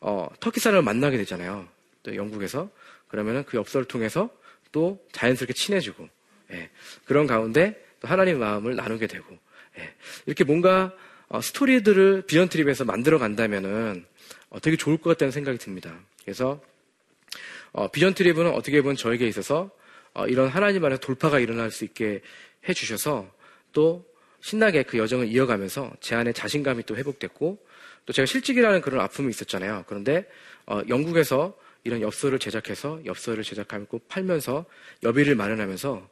어, 0.01 0.29
터키 0.41 0.59
사람을 0.61 0.83
만나게 0.83 1.17
되잖아요. 1.19 1.67
또 2.03 2.17
영국에서 2.17 2.69
그러면은 3.09 3.45
그 3.45 3.57
엽서를 3.57 3.87
통해서 3.87 4.29
또 4.73 5.01
자연스럽게 5.13 5.53
친해지고 5.53 6.09
예, 6.53 6.71
그런 7.05 7.27
가운데 7.27 7.81
또 8.01 8.09
하나님 8.09 8.41
마음을 8.41 8.75
나누게 8.75 9.07
되고 9.07 9.27
예, 9.79 9.95
이렇게 10.27 10.43
뭔가 10.43 10.93
어, 11.29 11.41
스토리들을 11.41 12.25
비전 12.27 12.49
트립에서 12.49 12.85
만들어 12.85 13.19
간다면은 13.19 14.05
어, 14.49 14.61
되게 14.61 14.77
좋을 14.77 14.97
것 14.97 15.11
같다는 15.11 15.31
생각이 15.31 15.59
듭니다. 15.59 15.95
그래서 16.23 16.61
어, 17.71 17.89
비전 17.89 18.15
트립은 18.15 18.49
어떻게 18.49 18.83
보면 18.83 18.97
저에게 18.97 19.29
있어서 19.29 19.65
어, 19.65 19.71
이런 20.29 20.49
하나님 20.49 20.85
안에 20.85 20.99
돌파가 20.99 21.39
일어날 21.39 21.71
수 21.71 21.85
있게 21.85 22.23
해주셔서 22.69 23.31
또 23.73 24.05
신나게 24.41 24.83
그 24.85 24.99
여정을 24.99 25.29
이어가면서 25.29 25.93
제 26.01 26.15
안에 26.15 26.33
자신감이 26.33 26.85
또 26.85 26.97
회복됐고 26.97 27.59
또 28.07 28.13
제가 28.13 28.27
실직이라는 28.27 28.81
그런 28.83 29.01
아픔이 29.01 29.31
있었잖아요. 29.31 29.85
그런데 29.89 30.29
어, 30.67 30.83
영국에서 30.89 31.57
이런 31.85 32.01
엽서를 32.01 32.39
제작해서 32.39 33.01
엽서를 33.05 33.45
제작하고 33.45 34.01
팔면서 34.09 34.65
여비를 35.03 35.35
마련하면서 35.35 36.09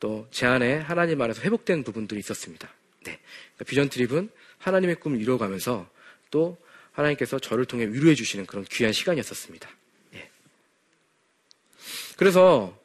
또 0.00 0.26
제 0.30 0.46
안에 0.46 0.78
하나님 0.78 1.20
안에서 1.20 1.42
회복된 1.42 1.84
부분들이 1.84 2.20
있었습니다. 2.20 2.68
네. 3.04 3.18
그러니까 3.54 3.64
비전 3.66 3.88
트립은 3.88 4.30
하나님의 4.58 4.96
꿈을 4.96 5.20
이루어가면서 5.20 5.88
또 6.30 6.56
하나님께서 6.92 7.38
저를 7.38 7.64
통해 7.66 7.86
위로해 7.86 8.14
주시는 8.14 8.46
그런 8.46 8.64
귀한 8.64 8.92
시간이었었습니다. 8.92 9.68
예. 10.14 10.30
그래서 12.16 12.78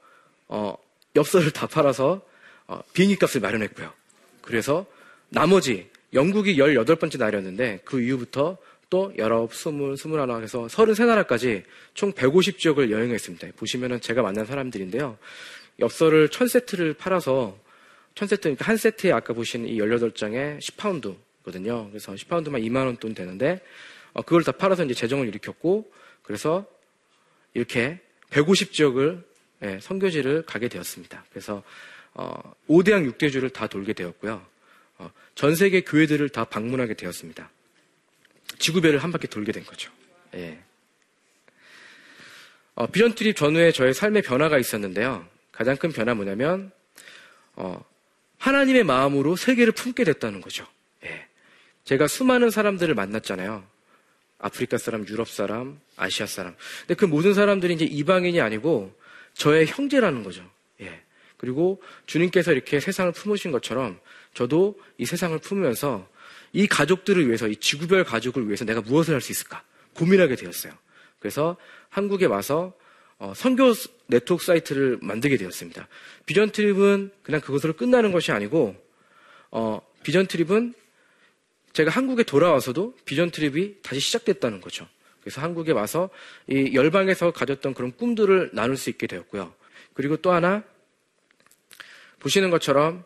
어, 0.48 0.76
엽서를 1.16 1.52
다 1.52 1.68
팔아서 1.68 2.22
어, 2.68 2.82
비행기 2.94 3.18
값을 3.18 3.42
마련했고요. 3.42 3.92
그래서 4.42 4.86
나머지 5.30 5.90
영국이 6.14 6.56
18번째 6.58 7.18
날이었는데 7.20 7.82
그 7.84 8.02
이후부터 8.02 8.58
또 8.90 9.12
19, 9.18 9.50
20, 9.52 10.06
21 10.06 10.44
해서 10.44 10.68
33나라까지 10.68 11.64
총 11.94 12.14
150지역을 12.14 12.92
여행했습니다. 12.92 13.48
보시면은 13.58 14.00
제가 14.00 14.22
만난 14.22 14.46
사람들인데요. 14.46 15.18
엽서를 15.80 16.30
1000세트를 16.30 16.98
팔아서 16.98 17.58
1000세트, 18.16 18.42
그러니까 18.44 18.66
한 18.66 18.78
세트에 18.78 19.12
아까 19.12 19.34
보신 19.34 19.68
이 19.68 19.78
18장에 19.78 20.60
10파운드거든요. 20.60 21.90
그래서 21.90 22.14
10파운드만 22.14 22.64
2만원 22.66 23.00
돈 23.00 23.14
되는데, 23.14 23.62
어, 24.14 24.22
그걸 24.22 24.44
다 24.44 24.54
팔아서 24.54 24.86
이제 24.86 24.94
재정을 24.94 25.28
일으켰고, 25.28 25.92
그래서 26.24 26.66
이렇게 27.54 28.00
150지역을, 28.30 29.22
예, 29.64 29.80
선교지를 29.82 30.44
가게 30.46 30.68
되었습니다. 30.68 31.26
그래서, 31.30 31.64
어, 32.14 32.56
5대양 32.68 33.10
6대주를 33.14 33.52
다 33.54 33.68
돌게 33.68 33.94
되었고요. 33.94 34.46
어, 34.98 35.12
전 35.36 35.56
세계 35.56 35.82
교회들을 35.82 36.30
다 36.30 36.46
방문하게 36.46 36.94
되었습니다. 36.94 37.50
지구별을 38.60 39.00
한 39.00 39.12
바퀴 39.12 39.28
돌게 39.28 39.52
된 39.52 39.66
거죠. 39.66 39.92
예. 40.36 40.60
어, 42.76 42.88
비전 42.88 43.16
트립 43.16 43.36
전후에 43.36 43.72
저의 43.72 43.94
삶의 43.94 44.22
변화가 44.22 44.58
있었는데요. 44.60 45.28
가장 45.52 45.78
큰 45.78 45.92
변화 45.92 46.14
뭐냐면 46.14 46.72
어, 47.56 47.84
하나님의 48.38 48.84
마음으로 48.84 49.36
세계를 49.36 49.74
품게 49.74 50.04
됐다는 50.04 50.42
거죠. 50.42 50.68
예. 51.04 51.28
제가 51.86 52.08
수많은 52.08 52.50
사람들을 52.50 52.94
만났잖아요. 52.94 53.66
아프리카 54.38 54.78
사람, 54.78 55.08
유럽 55.08 55.30
사람, 55.30 55.80
아시아 55.96 56.26
사람. 56.28 56.56
근데 56.82 56.94
그 56.96 57.06
모든 57.06 57.34
사람들이 57.34 57.74
이제 57.74 57.86
이방인이 57.86 58.42
아니고 58.42 58.94
저의 59.36 59.68
형제라는 59.68 60.24
거죠. 60.24 60.50
예. 60.82 61.02
그리고 61.38 61.82
주님께서 62.06 62.52
이렇게 62.52 62.80
세상을 62.80 63.12
품으신 63.12 63.52
것처럼 63.52 64.00
저도 64.34 64.80
이 64.98 65.06
세상을 65.06 65.38
품으면서 65.40 66.08
이 66.54 66.68
가족들을 66.68 67.28
위해서, 67.28 67.48
이 67.48 67.56
지구별 67.58 68.06
가족을 68.06 68.46
위해서 68.46 68.64
내가 68.66 68.82
무엇을 68.82 69.14
할 69.14 69.22
수 69.22 69.32
있을까 69.32 69.64
고민하게 69.94 70.36
되었어요. 70.36 70.74
그래서 71.20 71.58
한국에 71.90 72.26
와서 72.26 72.74
어, 73.18 73.34
선교 73.36 73.74
네트워크 74.08 74.44
사이트를 74.44 75.00
만들게 75.02 75.38
되었습니다. 75.38 75.88
비전 76.26 76.50
트립은 76.52 77.12
그냥 77.24 77.42
그것으로 77.42 77.74
끝나는 77.74 78.12
것이 78.12 78.32
아니고 78.32 78.76
어, 79.52 79.82
비전 80.04 80.28
트립은 80.28 80.74
제가 81.74 81.92
한국에 81.92 82.24
돌아와서도 82.24 82.96
비전 83.06 83.32
트립이 83.32 83.82
다시 83.82 84.00
시작됐다는 84.00 84.62
거죠. 84.62 84.88
그래서 85.26 85.42
한국에 85.42 85.72
와서 85.72 86.12
이 86.48 86.76
열방에서 86.76 87.32
가졌던 87.32 87.74
그런 87.74 87.92
꿈들을 87.98 88.52
나눌 88.54 88.78
수 88.78 88.92
있게 88.92 89.08
되었고요. 89.08 89.52
그리고 89.96 90.18
또 90.18 90.32
하나 90.32 90.64
보시는 92.20 92.52
것처럼 92.52 93.04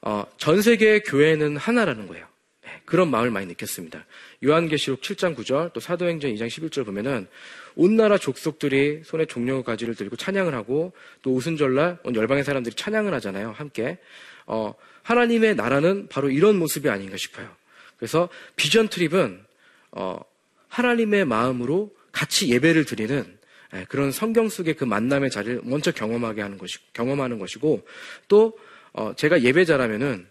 어, 0.00 0.24
전 0.38 0.62
세계의 0.62 1.02
교회는 1.02 1.56
하나라는 1.56 2.06
거예요. 2.06 2.24
네, 2.62 2.70
그런 2.84 3.10
마음을 3.10 3.32
많이 3.32 3.46
느꼈습니다. 3.46 4.06
요한계시록 4.44 5.00
7장 5.00 5.34
9절 5.34 5.72
또 5.72 5.80
사도행전 5.80 6.32
2장 6.34 6.46
11절 6.46 6.86
보면은 6.86 7.26
온 7.74 7.96
나라 7.96 8.16
족속들이 8.16 9.02
손에 9.04 9.24
종려 9.24 9.64
가지를 9.64 9.96
들고 9.96 10.14
찬양을 10.14 10.54
하고 10.54 10.92
또 11.22 11.32
오순절날 11.32 11.98
온 12.04 12.14
열방의 12.14 12.44
사람들이 12.44 12.76
찬양을 12.76 13.12
하잖아요. 13.14 13.50
함께 13.50 13.98
어, 14.46 14.72
하나님의 15.02 15.56
나라는 15.56 16.06
바로 16.06 16.30
이런 16.30 16.60
모습이 16.60 16.88
아닌가 16.88 17.16
싶어요. 17.16 17.50
그래서 17.96 18.28
비전 18.54 18.86
트립은 18.86 19.44
어, 19.90 20.20
하나님의 20.68 21.24
마음으로 21.24 21.94
같이 22.12 22.48
예배를 22.48 22.84
드리는 22.84 23.36
예, 23.74 23.84
그런 23.88 24.12
성경 24.12 24.48
속의 24.48 24.74
그 24.74 24.84
만남의 24.84 25.30
자리를 25.30 25.60
먼저 25.64 25.90
경험하게 25.90 26.42
하는 26.42 26.58
것이 26.58 26.78
경험하는 26.92 27.38
것이고 27.38 27.86
또 28.28 28.58
어, 28.92 29.14
제가 29.14 29.42
예배자라면은 29.42 30.26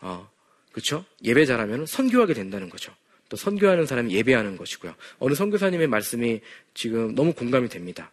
어, 0.00 0.30
그렇죠? 0.72 1.04
예배자라면 1.24 1.86
선교하게 1.86 2.34
된다는 2.34 2.68
거죠. 2.68 2.94
또 3.28 3.36
선교하는 3.36 3.86
사람이 3.86 4.12
예배하는 4.12 4.56
것이고요. 4.56 4.94
어느 5.18 5.34
선교사님의 5.34 5.86
말씀이 5.86 6.40
지금 6.74 7.14
너무 7.14 7.32
공감이 7.32 7.68
됩니다. 7.68 8.10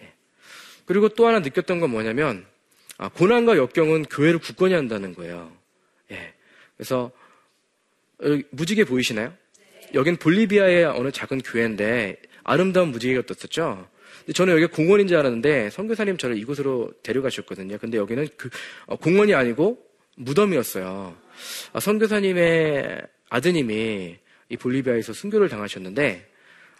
예. 0.00 0.12
그리고 0.84 1.08
또 1.08 1.26
하나 1.26 1.38
느꼈던 1.38 1.80
건 1.80 1.90
뭐냐면 1.90 2.44
아, 2.98 3.08
고난과 3.08 3.56
역경은 3.56 4.04
교회를 4.04 4.40
굳건히 4.40 4.74
한다는 4.74 5.14
거예요. 5.14 5.56
예. 6.10 6.34
그래서 6.76 7.12
무지개 8.50 8.84
보이시나요? 8.84 9.32
여긴 9.94 10.16
볼리비아의 10.16 10.84
어느 10.84 11.10
작은 11.10 11.40
교회인데 11.40 12.16
아름다운 12.44 12.90
무지개가 12.90 13.22
떴었죠. 13.26 13.88
저는 14.34 14.54
여기 14.54 14.66
공원인 14.66 15.08
줄 15.08 15.16
알았는데 15.16 15.70
선교사님 15.70 16.16
저를 16.16 16.38
이곳으로 16.38 16.92
데려가셨거든요. 17.02 17.78
근데 17.78 17.98
여기는 17.98 18.28
그, 18.36 18.50
어, 18.86 18.96
공원이 18.96 19.34
아니고 19.34 19.78
무덤이었어요. 20.16 21.16
아, 21.72 21.80
선교사님의 21.80 23.02
아드님이 23.28 24.18
이 24.48 24.56
볼리비아에서 24.56 25.12
순교를 25.12 25.48
당하셨는데 25.48 26.28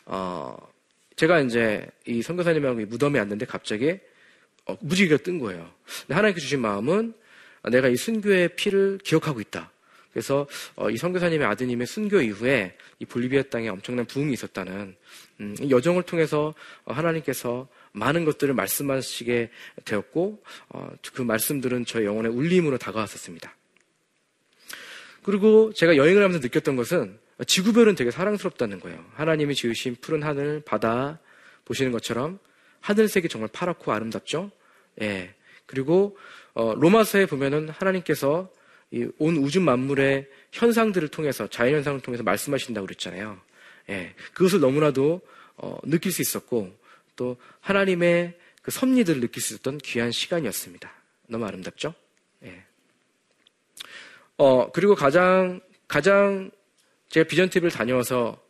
어, 0.06 0.56
제가 1.16 1.40
이제 1.40 1.86
이 2.06 2.22
선교사님하고 2.22 2.80
이 2.80 2.84
무덤에 2.84 3.18
앉는데 3.18 3.46
갑자기 3.46 3.98
어, 4.66 4.76
무지개가 4.80 5.22
뜬 5.22 5.38
거예요. 5.38 5.70
하나님께 6.08 6.40
주신 6.40 6.60
마음은 6.60 7.14
내가 7.70 7.88
이 7.88 7.96
순교의 7.96 8.56
피를 8.56 8.98
기억하고 9.02 9.40
있다. 9.40 9.70
그래서 10.12 10.46
어, 10.76 10.90
이 10.90 10.96
선교사님의 10.96 11.46
아드님의 11.46 11.86
순교 11.86 12.20
이후에 12.20 12.76
이 12.98 13.04
볼리비아 13.04 13.42
땅에 13.44 13.68
엄청난 13.68 14.06
부흥이 14.06 14.32
있었다는 14.32 14.96
음, 15.40 15.56
이 15.60 15.70
여정을 15.70 16.02
통해서 16.02 16.54
어, 16.84 16.92
하나님께서 16.92 17.68
많은 17.92 18.24
것들을 18.24 18.52
말씀하시게 18.54 19.50
되었고 19.84 20.42
어, 20.70 20.90
그 21.14 21.22
말씀들은 21.22 21.84
저의 21.84 22.06
영혼의 22.06 22.32
울림으로 22.32 22.78
다가왔었습니다. 22.78 23.56
그리고 25.22 25.72
제가 25.72 25.96
여행을 25.96 26.22
하면서 26.22 26.40
느꼈던 26.40 26.76
것은 26.76 27.18
지구별은 27.46 27.94
되게 27.94 28.10
사랑스럽다는 28.10 28.80
거예요. 28.80 29.04
하나님이 29.14 29.54
지으신 29.54 29.96
푸른 30.00 30.22
하늘, 30.22 30.60
바다 30.60 31.20
보시는 31.64 31.92
것처럼 31.92 32.38
하늘색이 32.80 33.28
정말 33.28 33.48
파랗고 33.52 33.92
아름답죠. 33.92 34.50
예. 35.02 35.34
그리고 35.66 36.18
어, 36.54 36.74
로마서에 36.74 37.26
보면은 37.26 37.68
하나님께서 37.68 38.50
온 39.18 39.36
우주 39.36 39.60
만물의 39.60 40.28
현상들을 40.52 41.08
통해서 41.08 41.46
자연 41.48 41.76
현상을 41.76 42.00
통해서 42.00 42.22
말씀하신다고 42.22 42.86
그랬잖아요. 42.86 43.40
예. 43.90 44.14
그것을 44.34 44.60
너무나도 44.60 45.20
어, 45.56 45.78
느낄 45.84 46.12
수 46.12 46.22
있었고 46.22 46.76
또 47.16 47.36
하나님의 47.60 48.36
그 48.62 48.70
섭리들을 48.70 49.20
느낄 49.20 49.42
수 49.42 49.54
있었던 49.54 49.78
귀한 49.78 50.10
시간이었습니다. 50.10 50.90
너무 51.28 51.46
아름답죠? 51.46 51.94
예. 52.44 52.64
어, 54.36 54.72
그리고 54.72 54.94
가장, 54.94 55.60
가장 55.86 56.50
제가 57.10 57.28
비전 57.28 57.48
팁을 57.50 57.70
다녀와서 57.70 58.42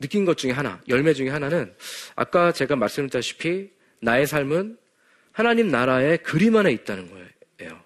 느낀 0.00 0.24
것 0.24 0.36
중에 0.36 0.52
하나, 0.52 0.80
열매 0.88 1.14
중에 1.14 1.28
하나는 1.28 1.74
아까 2.14 2.52
제가 2.52 2.76
말씀드렸다시피 2.76 3.70
나의 4.00 4.26
삶은 4.26 4.78
하나님 5.32 5.68
나라의 5.68 6.18
그림 6.18 6.56
안에 6.56 6.72
있다는 6.72 7.08
거예요. 7.10 7.82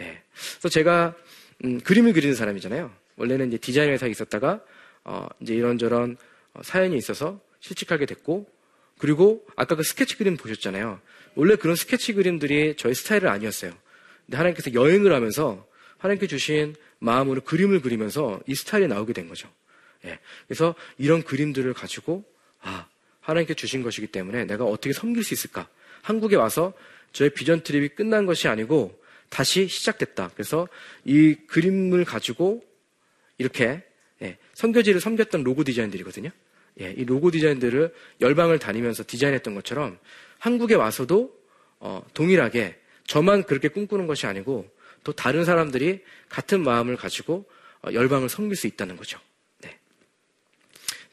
예. 0.00 0.22
그래서 0.58 0.68
제가 0.68 1.14
음, 1.64 1.80
그림을 1.80 2.12
그리는 2.12 2.34
사람이잖아요. 2.34 2.92
원래는 3.16 3.48
이제 3.48 3.58
디자인 3.58 3.90
회사에 3.90 4.10
있었다가 4.10 4.60
어, 5.04 5.26
이제 5.40 5.54
이런저런 5.54 6.16
어, 6.54 6.62
사연이 6.62 6.96
있어서 6.96 7.40
실직하게 7.60 8.06
됐고 8.06 8.48
그리고 8.98 9.44
아까 9.56 9.74
그 9.76 9.82
스케치 9.82 10.16
그림 10.16 10.36
보셨잖아요. 10.36 11.00
원래 11.34 11.56
그런 11.56 11.76
스케치 11.76 12.12
그림들이 12.12 12.76
저의 12.76 12.94
스타일은 12.94 13.28
아니었어요. 13.28 13.72
근데 14.26 14.36
하나님께서 14.36 14.74
여행을 14.74 15.12
하면서 15.12 15.66
하나님께 15.98 16.26
주신 16.26 16.74
마음으로 16.98 17.42
그림을 17.42 17.80
그리면서 17.80 18.40
이 18.46 18.54
스타일이 18.54 18.86
나오게 18.88 19.12
된 19.12 19.28
거죠. 19.28 19.48
예. 20.04 20.18
그래서 20.46 20.74
이런 20.98 21.22
그림들을 21.22 21.72
가지고 21.74 22.24
아 22.60 22.86
하나님께 23.20 23.54
주신 23.54 23.82
것이기 23.82 24.08
때문에 24.08 24.44
내가 24.44 24.64
어떻게 24.64 24.92
섬길 24.92 25.22
수 25.22 25.34
있을까? 25.34 25.68
한국에 26.02 26.36
와서 26.36 26.72
저의 27.12 27.30
비전 27.30 27.62
트립이 27.62 27.90
끝난 27.90 28.26
것이 28.26 28.48
아니고 28.48 29.00
다시 29.32 29.66
시작됐다. 29.66 30.30
그래서 30.34 30.68
이 31.04 31.34
그림을 31.46 32.04
가지고 32.04 32.62
이렇게 33.38 33.82
예, 34.20 34.36
선교지를 34.52 35.00
섬겼던 35.00 35.42
로고 35.42 35.64
디자인들이거든요. 35.64 36.28
예, 36.82 36.90
이 36.92 37.04
로고 37.06 37.30
디자인들을 37.30 37.94
열방을 38.20 38.58
다니면서 38.58 39.04
디자인했던 39.06 39.54
것처럼 39.54 39.98
한국에 40.38 40.74
와서도 40.74 41.34
어, 41.80 42.04
동일하게 42.12 42.78
저만 43.06 43.44
그렇게 43.44 43.68
꿈꾸는 43.68 44.06
것이 44.06 44.26
아니고 44.26 44.68
또 45.02 45.12
다른 45.12 45.46
사람들이 45.46 46.02
같은 46.28 46.62
마음을 46.62 46.96
가지고 46.96 47.48
어, 47.80 47.90
열방을 47.90 48.28
섬길 48.28 48.54
수 48.54 48.66
있다는 48.66 48.96
거죠. 48.98 49.18
네. 49.62 49.78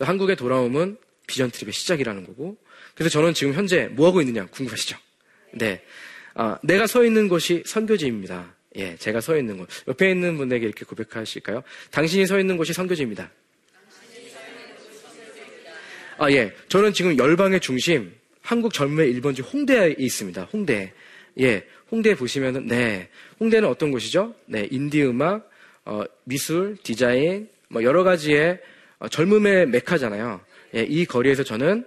한국에 0.02 0.36
돌아오면 0.36 0.98
비전 1.26 1.52
트립의 1.52 1.72
시작이라는 1.72 2.26
거고 2.26 2.58
그래서 2.96 3.10
저는 3.12 3.34
지금 3.34 3.54
현재 3.54 3.88
뭐 3.88 4.08
하고 4.08 4.20
있느냐 4.20 4.46
궁금하시죠? 4.48 4.98
네. 5.54 5.82
아, 6.42 6.58
내가 6.64 6.88
서 6.88 7.04
있는 7.04 7.28
곳이 7.28 7.64
선교지입니다. 7.66 8.56
예, 8.78 8.96
제가 8.96 9.20
서 9.20 9.36
있는 9.36 9.58
곳. 9.58 9.68
옆에 9.90 10.10
있는 10.10 10.38
분에게 10.38 10.66
이렇게 10.66 10.86
고백하실까요? 10.86 11.64
당신이 11.92 12.26
서 12.28 12.40
있는 12.40 12.56
곳이 12.56 12.72
선교지입니다. 12.72 13.30
아, 16.18 16.32
예. 16.32 16.54
저는 16.70 16.94
지금 16.94 17.18
열방의 17.18 17.60
중심, 17.60 18.14
한국 18.42 18.74
젊음의 18.74 19.16
1번지 19.16 19.54
홍대에 19.54 19.96
있습니다. 19.98 20.44
홍대. 20.54 20.94
예. 21.42 21.68
홍대 21.92 22.16
보시면은, 22.16 22.68
네. 22.68 23.10
홍대는 23.42 23.68
어떤 23.68 23.92
곳이죠? 23.92 24.34
네. 24.46 24.66
인디 24.72 25.04
음악, 25.04 25.50
어, 25.84 26.04
미술, 26.24 26.78
디자인, 26.82 27.50
뭐 27.68 27.84
여러 27.84 28.06
가지의 28.06 28.60
어, 29.00 29.10
젊음의 29.10 29.68
메카잖아요. 29.68 30.40
예. 30.76 30.84
이 30.84 31.04
거리에서 31.04 31.44
저는 31.44 31.84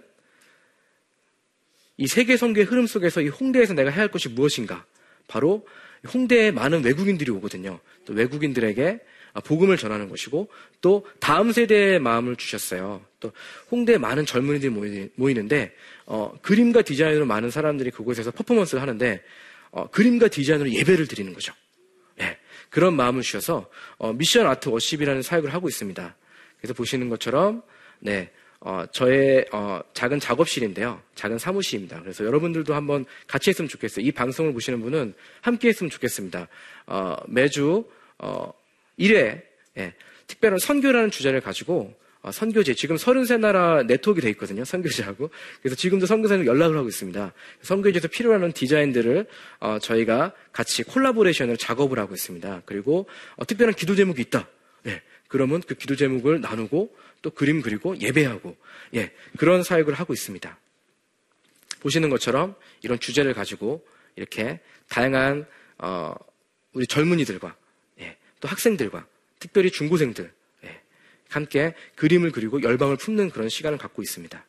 이 2.03 2.09
세계 2.09 2.37
선교의 2.37 2.67
흐름 2.67 2.88
속에서 2.88 3.21
이 3.21 3.29
홍대에서 3.29 3.75
내가 3.75 3.91
해야 3.91 4.01
할 4.01 4.09
것이 4.09 4.29
무엇인가? 4.29 4.85
바로 5.29 5.65
홍대에 6.12 6.51
많은 6.51 6.83
외국인들이 6.83 7.31
오거든요. 7.31 7.79
또 8.05 8.12
외국인들에게 8.12 8.99
복음을 9.45 9.77
전하는 9.77 10.09
것이고 10.09 10.51
또 10.81 11.07
다음 11.21 11.53
세대의 11.53 12.01
마음을 12.01 12.35
주셨어요. 12.35 13.05
또 13.21 13.31
홍대에 13.71 13.99
많은 13.99 14.27
젊은이들이 14.27 15.11
모이는데 15.15 15.77
어, 16.05 16.37
그림과 16.43 16.83
디자인으로 16.83 17.25
많은 17.25 17.53
사람들이 17.53 17.93
그곳에서 17.93 18.33
퍼포먼스를 18.33 18.83
하는데 18.83 19.23
어, 19.71 19.88
그림과 19.88 20.27
디자인으로 20.27 20.73
예배를 20.73 21.07
드리는 21.07 21.33
거죠. 21.33 21.55
예, 22.21 22.37
그런 22.69 22.97
마음을 22.97 23.23
주셔서 23.23 23.71
어, 23.99 24.12
미션 24.12 24.49
아트 24.49 24.71
워십이라는 24.71 25.23
사역을 25.23 25.55
하고 25.55 25.69
있습니다. 25.69 26.17
그래서 26.59 26.75
보시는 26.75 27.09
것처럼 27.11 27.62
네, 28.01 28.33
어, 28.64 28.85
저의 28.92 29.44
어, 29.51 29.81
작은 29.92 30.20
작업실인데요. 30.20 31.01
작은 31.16 31.38
사무실입니다. 31.38 32.01
그래서 32.01 32.25
여러분들도 32.25 32.75
한번 32.75 33.05
같이 33.27 33.51
했으면 33.51 33.68
좋겠어요. 33.68 34.07
이 34.07 34.12
방송을 34.12 34.53
보시는 34.53 34.81
분은 34.81 35.14
함께 35.40 35.68
했으면 35.68 35.90
좋겠습니다. 35.90 36.46
어, 36.87 37.16
매주 37.27 37.85
1회 38.98 39.42
예, 39.79 39.94
특별한 40.29 40.61
선교라는 40.61 41.11
주제를 41.11 41.40
가지고 41.40 41.92
어, 42.22 42.31
선교제 42.31 42.75
지금 42.75 42.94
33나라 42.94 43.85
네트워크가 43.85 44.27
돼 44.27 44.31
있거든요. 44.31 44.64
선교제하고. 44.64 45.31
그래서 45.61 45.75
지금도 45.75 46.07
선교사님 46.07 46.46
연락을 46.46 46.77
하고 46.77 46.88
있습니다. 46.88 47.33
선교제에서 47.62 48.07
필요한 48.07 48.53
디자인들을 48.53 49.27
어, 49.59 49.79
저희가 49.81 50.33
같이 50.53 50.85
콜라보레이션을 50.85 51.57
작업을 51.57 51.98
하고 51.98 52.14
있습니다. 52.14 52.62
그리고 52.64 53.09
어, 53.35 53.44
특별한 53.44 53.75
기도 53.75 53.96
제목이 53.96 54.22
있다. 54.22 54.48
예, 54.87 55.03
그러면 55.33 55.62
그 55.66 55.75
기도 55.75 55.97
제목을 55.97 56.42
나누고 56.42 56.95
또 57.23 57.31
그림 57.31 57.62
그리고 57.62 57.99
예배하고 57.99 58.55
예, 58.97 59.12
그런 59.38 59.62
사역을 59.62 59.95
하고 59.95 60.12
있습니다. 60.12 60.59
보시는 61.81 62.11
것처럼 62.11 62.55
이런 62.83 63.01
주제를 63.01 63.33
가지고 63.33 63.83
이렇게 64.14 64.61
다양한 64.90 65.47
어, 65.79 66.14
우리 66.75 66.87
젊은이들과 66.87 67.57
예, 68.01 68.18
또 68.40 68.49
학생들과 68.49 69.07
특별히 69.38 69.71
중고생들 69.71 70.31
예, 70.64 70.81
함께 71.31 71.75
그림을 71.97 72.31
그리고 72.31 72.62
열방을 72.62 72.99
품는 72.99 73.31
그런 73.31 73.49
시간을 73.49 73.79
갖고 73.79 74.03
있습니다. 74.03 74.45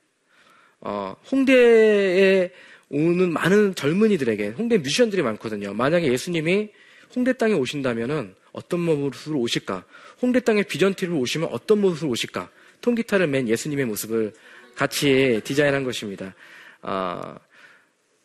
어, 0.82 1.16
홍대에 1.32 2.52
오는 2.90 3.32
많은 3.32 3.74
젊은이들에게 3.76 4.50
홍대 4.50 4.78
뮤지션들이 4.80 5.22
많거든요. 5.22 5.74
만약에 5.74 6.12
예수님이 6.12 6.72
홍대 7.16 7.32
땅에 7.32 7.54
오신다면은 7.54 8.36
어떤 8.54 8.80
모습으로 8.82 9.40
오실까? 9.40 9.84
홍대 10.24 10.40
땅에 10.40 10.64
비전티를 10.64 11.14
오시면 11.14 11.50
어떤 11.52 11.82
모습으로 11.82 12.10
오실까? 12.12 12.50
통기타를 12.80 13.28
맨 13.28 13.50
예수님의 13.50 13.84
모습을 13.88 14.32
같이 14.74 15.42
디자인한 15.44 15.84
것입니다. 15.84 16.34
어, 16.82 17.36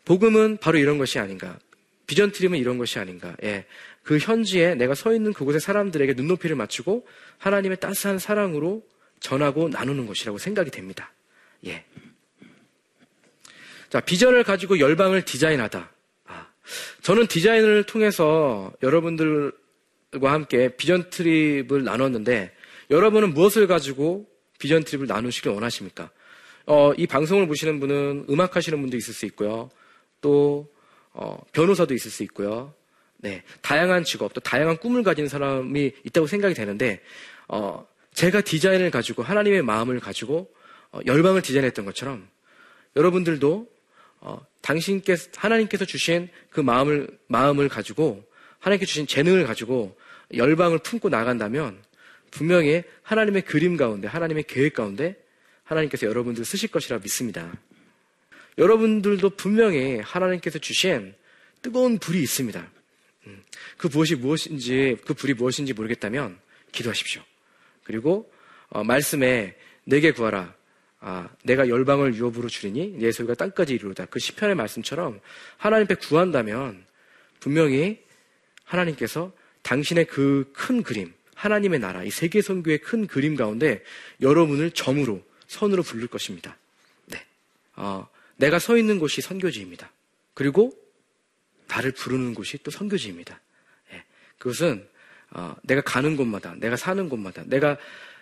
복음은 0.04 0.58
바로 0.58 0.78
이런 0.78 0.96
것이 0.98 1.18
아닌가. 1.18 1.58
비전트림은 2.06 2.56
이런 2.56 2.78
것이 2.78 3.00
아닌가. 3.00 3.37
예. 3.42 3.66
그 4.04 4.18
현지에 4.18 4.76
내가 4.76 4.94
서 4.94 5.12
있는 5.12 5.32
그곳의 5.32 5.61
사람들에게 5.61 6.14
눈높이를 6.14 6.54
맞추고 6.54 7.04
하나님의 7.38 7.80
따스한 7.80 8.20
사랑으로 8.20 8.87
전하고 9.18 9.68
나누는 9.68 10.06
것이라고 10.06 10.38
생각이 10.38 10.70
됩니다. 10.70 11.12
예. 11.66 11.84
자, 13.90 13.98
비전을 13.98 14.44
가지고 14.44 14.78
열방을 14.78 15.22
디자인하다. 15.24 15.90
아, 16.26 16.46
저는 17.02 17.26
디자인을 17.26 17.82
통해서 17.84 18.72
여러분들 18.84 19.52
과 20.11 20.33
함께 20.33 20.75
비전 20.77 21.11
트립을 21.11 21.85
나눴는데 21.85 22.53
여러분은 22.90 23.35
무엇을 23.35 23.66
가지고 23.66 24.27
비전 24.59 24.83
트립을 24.83 25.07
나누시길 25.07 25.53
원하십니까? 25.53 26.11
어, 26.64 26.92
이 26.97 27.07
방송을 27.07 27.47
보시는 27.47 27.79
분은 27.81 28.27
음악 28.31 28.57
하시는 28.57 28.81
분도 28.81 28.97
있을 28.97 29.12
수 29.14 29.27
있고요. 29.27 29.71
또, 30.21 30.71
어, 31.12 31.38
변호사도 31.53 31.94
있을 31.94 32.11
수 32.11 32.23
있고요. 32.25 32.75
네. 33.18 33.42
다양한 33.62 34.05
직업, 34.05 34.33
또 34.35 34.40
다양한 34.40 34.79
꿈을 34.79 35.03
가진 35.03 35.29
사람이 35.29 35.92
있다고 36.05 36.27
생각이 36.27 36.55
되는데, 36.55 37.01
어, 37.49 37.87
제가 38.12 38.42
디자인을 38.42 38.90
가지고, 38.90 39.23
하나님의 39.23 39.62
마음을 39.62 39.99
가지고, 40.01 40.53
어, 40.90 41.01
열방을 41.07 41.42
디자인했던 41.42 41.85
것처럼, 41.87 42.29
여러분들도, 42.97 43.66
어, 44.21 44.47
당신께서, 44.61 45.31
하나님께서 45.37 45.85
주신 45.85 46.29
그 46.51 46.61
마음을, 46.61 47.09
마음을 47.29 47.68
가지고, 47.68 48.25
하나님께 48.61 48.87
주신 48.87 49.07
재능을 49.07 49.47
가지고, 49.47 49.97
열방을 50.35 50.79
품고 50.79 51.09
나간다면, 51.09 51.79
분명히 52.31 52.83
하나님의 53.03 53.42
그림 53.42 53.77
가운데, 53.77 54.09
하나님의 54.09 54.44
계획 54.44 54.75
가운데 54.75 55.16
하나님께서 55.64 56.07
여러분들 56.07 56.44
쓰실 56.44 56.71
것이라 56.71 56.99
믿습니다. 56.99 57.53
여러분들도 58.57 59.31
분명히 59.31 59.99
하나님께서 59.99 60.59
주신 60.59 61.14
뜨거운 61.62 61.99
불이 61.99 62.21
있습니다. 62.23 62.71
음, 63.27 63.42
그 63.77 63.88
무엇이 63.88 64.16
무엇인지, 64.16 64.99
그 65.07 65.14
불이 65.14 65.35
무엇인지 65.35 65.75
모르겠다면 65.75 66.38
기도하십시오. 66.73 67.23
그리고 67.85 68.31
어, 68.71 68.85
말씀에 68.85 69.57
내게 69.85 70.12
구하라. 70.12 70.55
아, 71.01 71.29
내가 71.44 71.68
열방을 71.68 72.16
유업으로 72.16 72.49
줄이니 72.49 72.99
내 72.99 73.12
소유가 73.12 73.35
땅까지 73.35 73.75
이르로다. 73.75 74.07
그 74.07 74.18
시편의 74.18 74.57
말씀처럼 74.57 75.21
하나님께 75.57 75.94
구한다면 75.94 76.85
분명히 77.38 78.03
하나님께서 78.68 79.33
당신의 79.62 80.07
그 80.07 80.50
큰 80.52 80.83
그림, 80.83 81.12
하나님의 81.35 81.78
나라, 81.78 82.04
이 82.04 82.11
세계 82.11 82.42
선교의 82.42 82.78
큰 82.78 83.07
그림 83.07 83.37
가운데 83.37 83.83
여러분을 84.20 84.70
점으로, 84.72 85.22
선으로 85.46 85.83
부를 85.83 86.07
것입니다. 86.09 86.57
네. 87.07 87.24
어, 87.76 88.07
내가 88.37 88.59
서 88.59 88.76
있는 88.76 88.98
곳이 88.98 89.20
선교지입니다. 89.20 89.90
그리고 90.35 90.72
나를 91.68 91.92
부르는 91.92 92.35
곳이 92.35 92.59
또 92.62 92.70
선교지입니다. 92.70 93.40
네. 93.90 94.04
그것은 94.38 94.87
어, 95.31 95.54
내가 95.62 95.83
가는 95.83 96.16
곳마다, 96.16 96.54
내가 96.57 96.76
사는 96.76 97.09
곳마다, 97.09 97.42
내가 97.46 97.76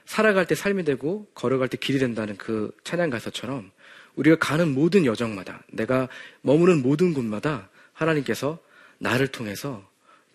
살아갈 0.06 0.46
때 0.46 0.54
삶이 0.54 0.84
되고 0.84 1.30
걸어갈 1.34 1.68
때 1.68 1.76
길이 1.76 1.98
된다는 1.98 2.36
그 2.36 2.70
찬양 2.84 3.10
가사처럼 3.10 3.70
우리가 4.16 4.36
가는 4.36 4.72
모든 4.74 5.04
여정마다, 5.04 5.62
내가 5.72 6.08
머무는 6.42 6.82
모든 6.82 7.14
곳마다 7.14 7.68
하나님께서 7.92 8.58
나를 8.98 9.28
통해서 9.28 9.88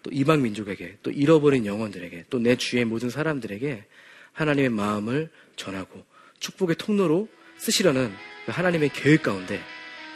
또 0.04 0.10
이방 0.12 0.42
민족에게 0.42 0.98
또 1.04 1.12
잃어버린 1.12 1.66
영혼들에게 1.66 2.26
또 2.30 2.40
내 2.40 2.56
주위의 2.56 2.86
모든 2.86 3.10
사람들에게 3.10 3.86
하나님의 4.34 4.70
마음을 4.70 5.30
전하고 5.56 6.06
축복의 6.40 6.76
통로로 6.78 7.28
쓰시려는 7.58 8.12
그 8.46 8.52
하나님의 8.52 8.90
계획 8.94 9.24
가운데 9.24 9.60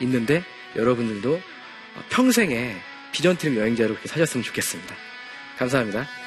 있는데 0.02 0.43
여러분들도 0.76 1.39
평생에 2.10 2.76
비전팀 3.13 3.56
여행자로 3.56 3.89
그렇게 3.89 4.08
사셨으면 4.08 4.43
좋겠습니다. 4.43 4.95
감사합니다. 5.58 6.24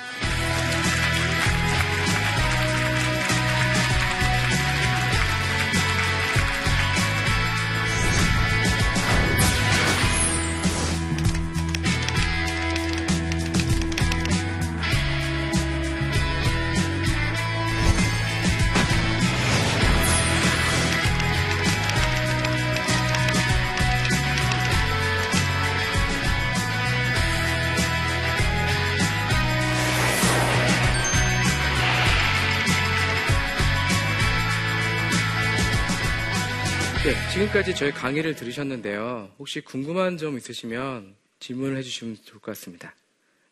지금까지 37.39 37.73
저희 37.77 37.93
강의를 37.93 38.35
들으셨는데요. 38.35 39.33
혹시 39.39 39.61
궁금한 39.61 40.19
점 40.19 40.37
있으시면 40.37 41.15
질문을 41.39 41.77
해주시면 41.77 42.19
좋을 42.25 42.41
것 42.41 42.51
같습니다. 42.51 42.97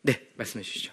네, 0.01 0.27
말씀해 0.35 0.61
주시죠. 0.61 0.91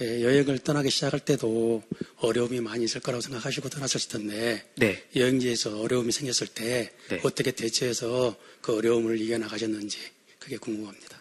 예, 0.00 0.24
여행을 0.24 0.58
떠나기 0.58 0.90
시작할 0.90 1.20
때도 1.20 1.84
어려움이 2.16 2.60
많이 2.60 2.84
있을 2.84 3.00
거라고 3.00 3.20
생각하시고 3.20 3.68
떠났을 3.68 4.00
텐데 4.08 4.68
네. 4.74 5.04
여행지에서 5.14 5.80
어려움이 5.80 6.10
생겼을 6.10 6.48
때 6.48 6.92
네. 7.08 7.20
어떻게 7.22 7.52
대처해서 7.52 8.36
그 8.60 8.76
어려움을 8.76 9.20
이겨나가셨는지 9.20 9.98
그게 10.40 10.56
궁금합니다. 10.56 11.20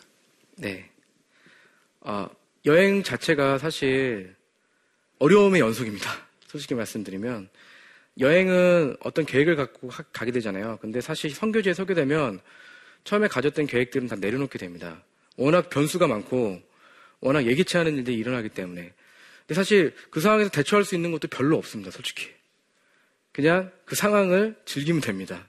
네. 0.56 0.90
어, 2.02 2.28
여행 2.66 3.04
자체가 3.04 3.60
사실 3.60 4.36
어려움의 5.20 5.62
연속입니다. 5.62 6.28
솔직히 6.48 6.74
말씀드리면 6.74 7.50
여행은 8.20 8.98
어떤 9.02 9.26
계획을 9.26 9.56
갖고 9.56 9.90
가, 9.90 10.26
게 10.26 10.32
되잖아요. 10.32 10.78
근데 10.82 11.02
사실 11.02 11.32
선교지에 11.32 11.74
서게 11.74 11.94
되면 11.94 12.40
처음에 13.04 13.28
가졌던 13.28 13.68
계획들은 13.68 14.08
다 14.08 14.16
내려놓게 14.16 14.58
됩니다. 14.58 15.04
워낙 15.38 15.70
변수가 15.70 16.08
많고 16.08 16.62
워낙 17.20 17.46
예기치 17.46 17.78
않은 17.78 17.98
일들이 17.98 18.18
일어나기 18.18 18.50
때문에. 18.50 18.94
근데 19.42 19.54
사실 19.54 19.94
그 20.10 20.22
상황에서 20.22 20.50
대처할 20.50 20.86
수 20.86 20.96
있는 20.96 21.12
것도 21.12 21.28
별로 21.28 21.58
없습니다. 21.58 21.92
솔직히. 21.92 22.30
그냥 23.32 23.72
그 23.84 23.96
상황을 23.96 24.56
즐기면 24.66 25.02
됩니다. 25.02 25.48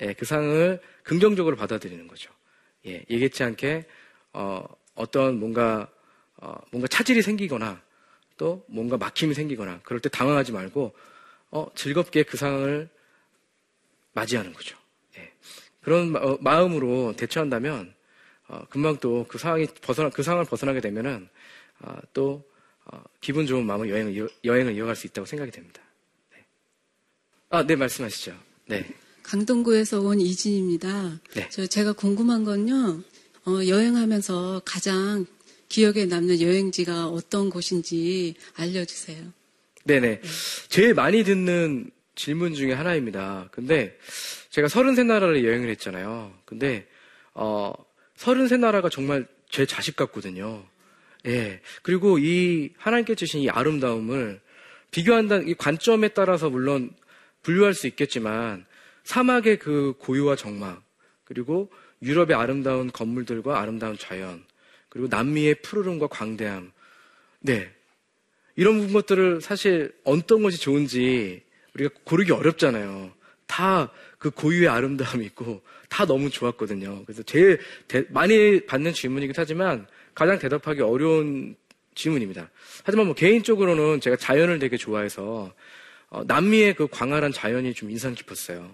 예, 0.00 0.14
그 0.14 0.24
상황을 0.24 0.80
긍정적으로 1.02 1.56
받아들이는 1.56 2.08
거죠. 2.08 2.32
예, 2.86 3.04
예기치 3.10 3.42
않게 3.42 3.86
어, 4.32 4.64
어떤 4.94 5.38
뭔가 5.38 5.90
어, 6.36 6.54
뭔가 6.70 6.88
차질이 6.88 7.20
생기거나 7.20 7.82
또 8.36 8.64
뭔가 8.68 8.96
막힘이 8.96 9.34
생기거나 9.34 9.80
그럴 9.82 10.00
때 10.00 10.08
당황하지 10.08 10.52
말고 10.52 10.94
어, 11.50 11.66
즐겁게 11.74 12.22
그 12.22 12.36
상황을 12.36 12.88
맞이하는 14.12 14.52
거죠. 14.52 14.76
예. 15.16 15.32
그런 15.80 16.12
마, 16.40 16.64
음으로 16.64 17.14
대처한다면 17.16 17.94
어, 18.48 18.66
금방 18.70 18.96
또 18.98 19.24
그 19.28 19.38
상황이 19.38 19.66
벗어나 19.80 20.10
그 20.10 20.22
상황을 20.22 20.46
벗어나게 20.46 20.80
되면은 20.80 21.28
어, 21.80 21.96
또 22.12 22.44
어, 22.84 23.02
기분 23.20 23.46
좋은 23.46 23.66
마음으로 23.66 23.90
여행을 23.90 24.28
여행을 24.44 24.74
이어갈 24.74 24.96
수 24.96 25.06
있다고 25.06 25.26
생각이 25.26 25.50
됩니다. 25.50 25.80
네. 26.32 26.44
아, 27.50 27.66
네 27.66 27.76
말씀하시죠. 27.76 28.36
네. 28.66 28.86
강동구에서 29.22 30.00
온 30.00 30.20
이진입니다. 30.20 31.20
네. 31.34 31.48
저 31.50 31.66
제가 31.66 31.92
궁금한 31.92 32.44
건요. 32.44 33.02
어, 33.44 33.66
여행하면서 33.66 34.62
가장 34.64 35.26
기억에 35.68 36.06
남는 36.06 36.40
여행지가 36.40 37.08
어떤 37.08 37.50
곳인지 37.50 38.34
알려주세요. 38.54 39.32
네네. 39.88 40.00
네. 40.00 40.20
제일 40.68 40.92
많이 40.92 41.24
듣는 41.24 41.90
질문 42.14 42.52
중에 42.52 42.74
하나입니다. 42.74 43.48
근데 43.50 43.98
제가 44.50 44.68
33 44.68 45.06
나라를 45.06 45.42
여행을 45.46 45.70
했잖아요. 45.70 46.34
근데, 46.44 46.86
어, 47.32 47.72
33 48.16 48.60
나라가 48.60 48.90
정말 48.90 49.26
제 49.48 49.64
자식 49.64 49.96
같거든요. 49.96 50.62
예. 51.26 51.62
그리고 51.82 52.18
이 52.18 52.70
하나님께 52.76 53.14
주신 53.14 53.40
이 53.40 53.48
아름다움을 53.48 54.40
비교한다는 54.90 55.48
이 55.48 55.54
관점에 55.54 56.08
따라서 56.08 56.50
물론 56.50 56.90
분류할 57.42 57.72
수 57.72 57.86
있겠지만 57.86 58.66
사막의 59.04 59.58
그 59.58 59.94
고유와 59.98 60.36
정막 60.36 60.82
그리고 61.24 61.70
유럽의 62.02 62.36
아름다운 62.36 62.92
건물들과 62.92 63.58
아름다운 63.60 63.96
자연 63.96 64.44
그리고 64.88 65.08
남미의 65.08 65.56
푸르름과 65.62 66.08
광대함 66.08 66.72
네 67.40 67.70
이런 68.58 68.92
것들을 68.92 69.40
사실 69.40 69.92
어떤 70.04 70.42
것이 70.42 70.60
좋은지 70.60 71.42
우리가 71.74 71.94
고르기 72.04 72.32
어렵잖아요. 72.32 73.12
다 73.46 73.90
그 74.18 74.30
고유의 74.30 74.68
아름다움이 74.68 75.24
있고 75.26 75.62
다 75.88 76.04
너무 76.04 76.28
좋았거든요. 76.28 77.04
그래서 77.04 77.22
제일 77.22 77.60
대, 77.86 78.04
많이 78.10 78.66
받는 78.66 78.92
질문이긴 78.92 79.32
하지만 79.36 79.86
가장 80.14 80.38
대답하기 80.38 80.82
어려운 80.82 81.56
질문입니다. 81.94 82.50
하지만 82.84 83.06
뭐 83.06 83.14
개인적으로는 83.14 84.00
제가 84.00 84.16
자연을 84.16 84.58
되게 84.58 84.76
좋아해서 84.76 85.52
어, 86.10 86.22
남미의 86.26 86.74
그 86.74 86.88
광활한 86.88 87.32
자연이 87.32 87.74
좀 87.74 87.90
인상 87.90 88.14
깊었어요. 88.14 88.70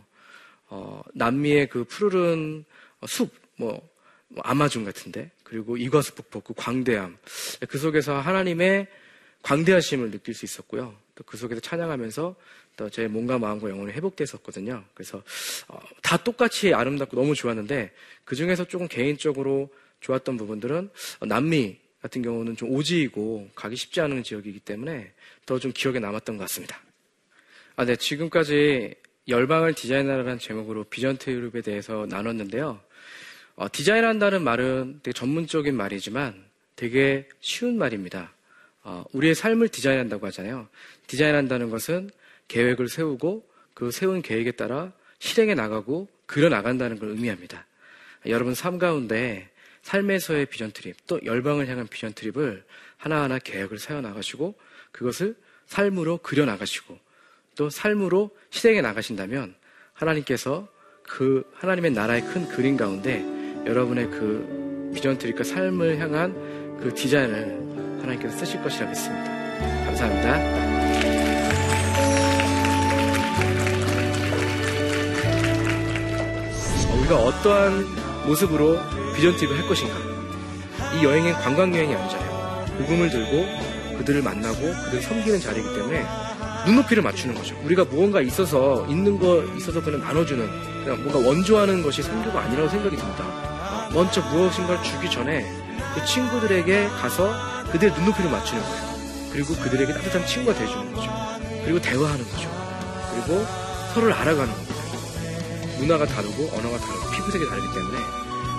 어, 0.69 1.03
남미의 1.13 1.69
그 1.69 1.85
푸르른 1.85 2.65
숲, 3.07 3.31
뭐, 3.57 3.87
뭐 4.29 4.43
아마존 4.45 4.85
같은데, 4.85 5.31
그리고 5.43 5.77
이과수 5.77 6.15
북폭, 6.15 6.45
그 6.45 6.55
광대함, 6.57 7.17
그 7.69 7.79
속에서 7.79 8.19
하나님의 8.19 8.87
광대하심을 9.45 10.11
느낄 10.11 10.35
수 10.35 10.45
있었고요. 10.45 10.95
또 11.15 11.25
그 11.25 11.37
속에서 11.37 11.61
찬양하면서 11.61 12.35
또 12.77 12.91
제 12.91 13.07
몸과 13.07 13.39
마음과 13.39 13.71
영혼이 13.71 13.93
회복됐었거든요. 13.93 14.85
그래서 14.95 15.23
어, 15.69 15.79
다 16.03 16.17
똑같이 16.17 16.75
아름답고 16.75 17.17
너무 17.17 17.35
좋았는데 17.37 17.93
그 18.25 18.35
중에서 18.35 18.65
조금 18.65 18.89
개인적으로 18.89 19.71
좋았던 20.01 20.37
부분들은 20.37 20.91
어, 21.21 21.27
남미 21.27 21.79
같은 22.03 22.21
경우는 22.23 22.57
좀 22.57 22.71
오지이고 22.73 23.51
가기 23.55 23.77
쉽지 23.77 24.01
않은 24.01 24.25
지역이기 24.25 24.61
때문에 24.61 25.13
더 25.47 25.59
좀 25.59 25.73
기억에 25.73 26.01
남았던 26.01 26.37
것 26.37 26.45
같습니다. 26.45 26.81
아, 27.77 27.85
네. 27.85 27.97
지금까지 27.97 28.95
열방을 29.29 29.75
디자인하라는 29.75 30.39
제목으로 30.39 30.85
비전 30.85 31.17
트립에 31.17 31.63
대해서 31.63 32.07
나눴는데요. 32.11 32.81
어, 33.57 33.67
디자인한다는 33.71 34.43
말은 34.43 35.01
되게 35.03 35.13
전문적인 35.13 35.75
말이지만 35.77 36.45
되게 36.77 37.29
쉬운 37.41 37.79
말입니다. 37.79 38.34
어, 38.85 39.05
우리의 39.13 39.35
삶을 39.35 39.69
디자인한다고 39.69 40.27
하잖아요. 40.27 40.69
디자인한다는 41.07 41.71
것은 41.71 42.11
계획을 42.49 42.89
세우고 42.89 43.49
그 43.73 43.91
세운 43.91 44.23
계획에 44.23 44.53
따라 44.53 44.93
실행해 45.19 45.55
나가고 45.55 46.09
그려 46.27 46.49
나간다는 46.49 46.99
걸 46.99 47.09
의미합니다. 47.11 47.67
여러분 48.27 48.55
삶 48.55 48.79
가운데 48.79 49.51
삶에서의 49.83 50.47
비전 50.47 50.71
트립 50.71 51.07
또 51.07 51.19
열방을 51.25 51.69
향한 51.69 51.87
비전 51.87 52.13
트립을 52.13 52.65
하나하나 52.97 53.39
계획을 53.39 53.79
세워 53.79 54.01
나가시고 54.01 54.55
그것을 54.93 55.35
삶으로 55.67 56.19
그려 56.19 56.45
나가시고 56.45 56.99
또 57.57 57.71
삶으로 57.71 58.31
실행해 58.51 58.81
나가신다면 58.81 59.55
하나님께서 59.93 60.69
그 61.03 61.51
하나님의 61.55 61.93
나라의 61.93 62.23
큰 62.23 62.49
그림 62.49 62.77
가운데 62.77 63.21
여러분의 63.67 64.11
그 64.11 64.93
비전 64.95 65.19
트립과 65.19 65.45
삶을 65.45 65.99
향한 65.99 66.33
그 66.81 66.93
디자인을 66.95 67.74
하나님께서 68.05 68.37
쓰실 68.39 68.63
것이라 68.63 68.87
믿습니다. 68.89 69.25
감사합니다. 69.87 70.37
어, 76.91 76.99
우리가 77.01 77.17
어떠한 77.17 78.27
모습으로 78.27 78.79
비전 79.17 79.37
팁을 79.37 79.59
할 79.59 79.67
것인가? 79.69 79.95
이 80.95 81.05
여행은 81.05 81.33
관광 81.35 81.75
여행이 81.75 81.95
아니잖아요. 81.95 82.67
복음을 82.79 83.11
들고 83.11 83.99
그들을 83.99 84.23
만나고 84.23 84.57
그들을 84.57 85.03
섬기는 85.03 85.41
자리이기 85.41 85.75
때문에 85.75 86.05
눈높이를 86.67 87.03
맞추는 87.03 87.35
거죠. 87.35 87.57
우리가 87.65 87.85
무언가 87.85 88.21
있어서 88.21 88.87
있는 88.89 89.19
거 89.19 89.45
있어서 89.57 89.83
그냥 89.83 90.01
나눠주는 90.01 90.47
그냥 90.85 91.03
뭔가 91.03 91.27
원조하는 91.27 91.83
것이 91.83 92.03
선교가 92.03 92.41
아니라고 92.41 92.69
생각이 92.69 92.97
듭니다. 92.97 93.25
먼저 93.93 94.21
무엇인가를 94.23 94.83
주기 94.83 95.11
전에 95.11 95.45
그 95.95 96.05
친구들에게 96.05 96.89
가서 96.89 97.54
그들의 97.75 97.93
눈높이를 97.95 98.31
맞추는 98.31 98.63
거예요. 98.63 99.31
그리고 99.33 99.55
그들에게 99.57 99.93
따뜻한 99.95 100.25
친구가 100.27 100.57
되어주는 100.57 100.93
거죠. 100.93 101.11
그리고 101.65 101.81
대화하는 101.81 102.25
거죠. 102.31 102.49
그리고 103.11 103.45
서로를 103.93 104.15
알아가는 104.15 104.53
겁니다. 104.53 104.75
문화가 105.81 106.07
다르고 106.07 106.51
언어가 106.57 106.79
다르고 106.79 107.11
피부색이 107.11 107.49
다르기 107.49 107.67
때문에 107.75 107.99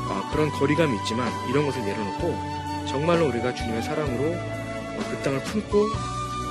아, 0.09 0.29
그런 0.33 0.51
거리감이 0.51 0.97
있지만 0.97 1.31
이런 1.49 1.65
것을 1.65 1.81
내려놓고 1.85 2.87
정말로 2.89 3.29
우리가 3.29 3.55
주님의 3.55 3.83
사랑으로 3.83 4.33
어, 4.33 4.99
그 5.09 5.17
땅을 5.23 5.41
품고 5.43 5.85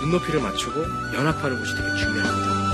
눈높이를 0.00 0.40
맞추고 0.40 0.80
연합하는 1.14 1.58
것이 1.58 1.70
되게 1.76 1.88
중요합니다. 1.98 2.73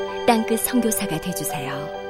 땅끝 0.31 0.61
성교사가 0.61 1.19
되주세요 1.19 2.00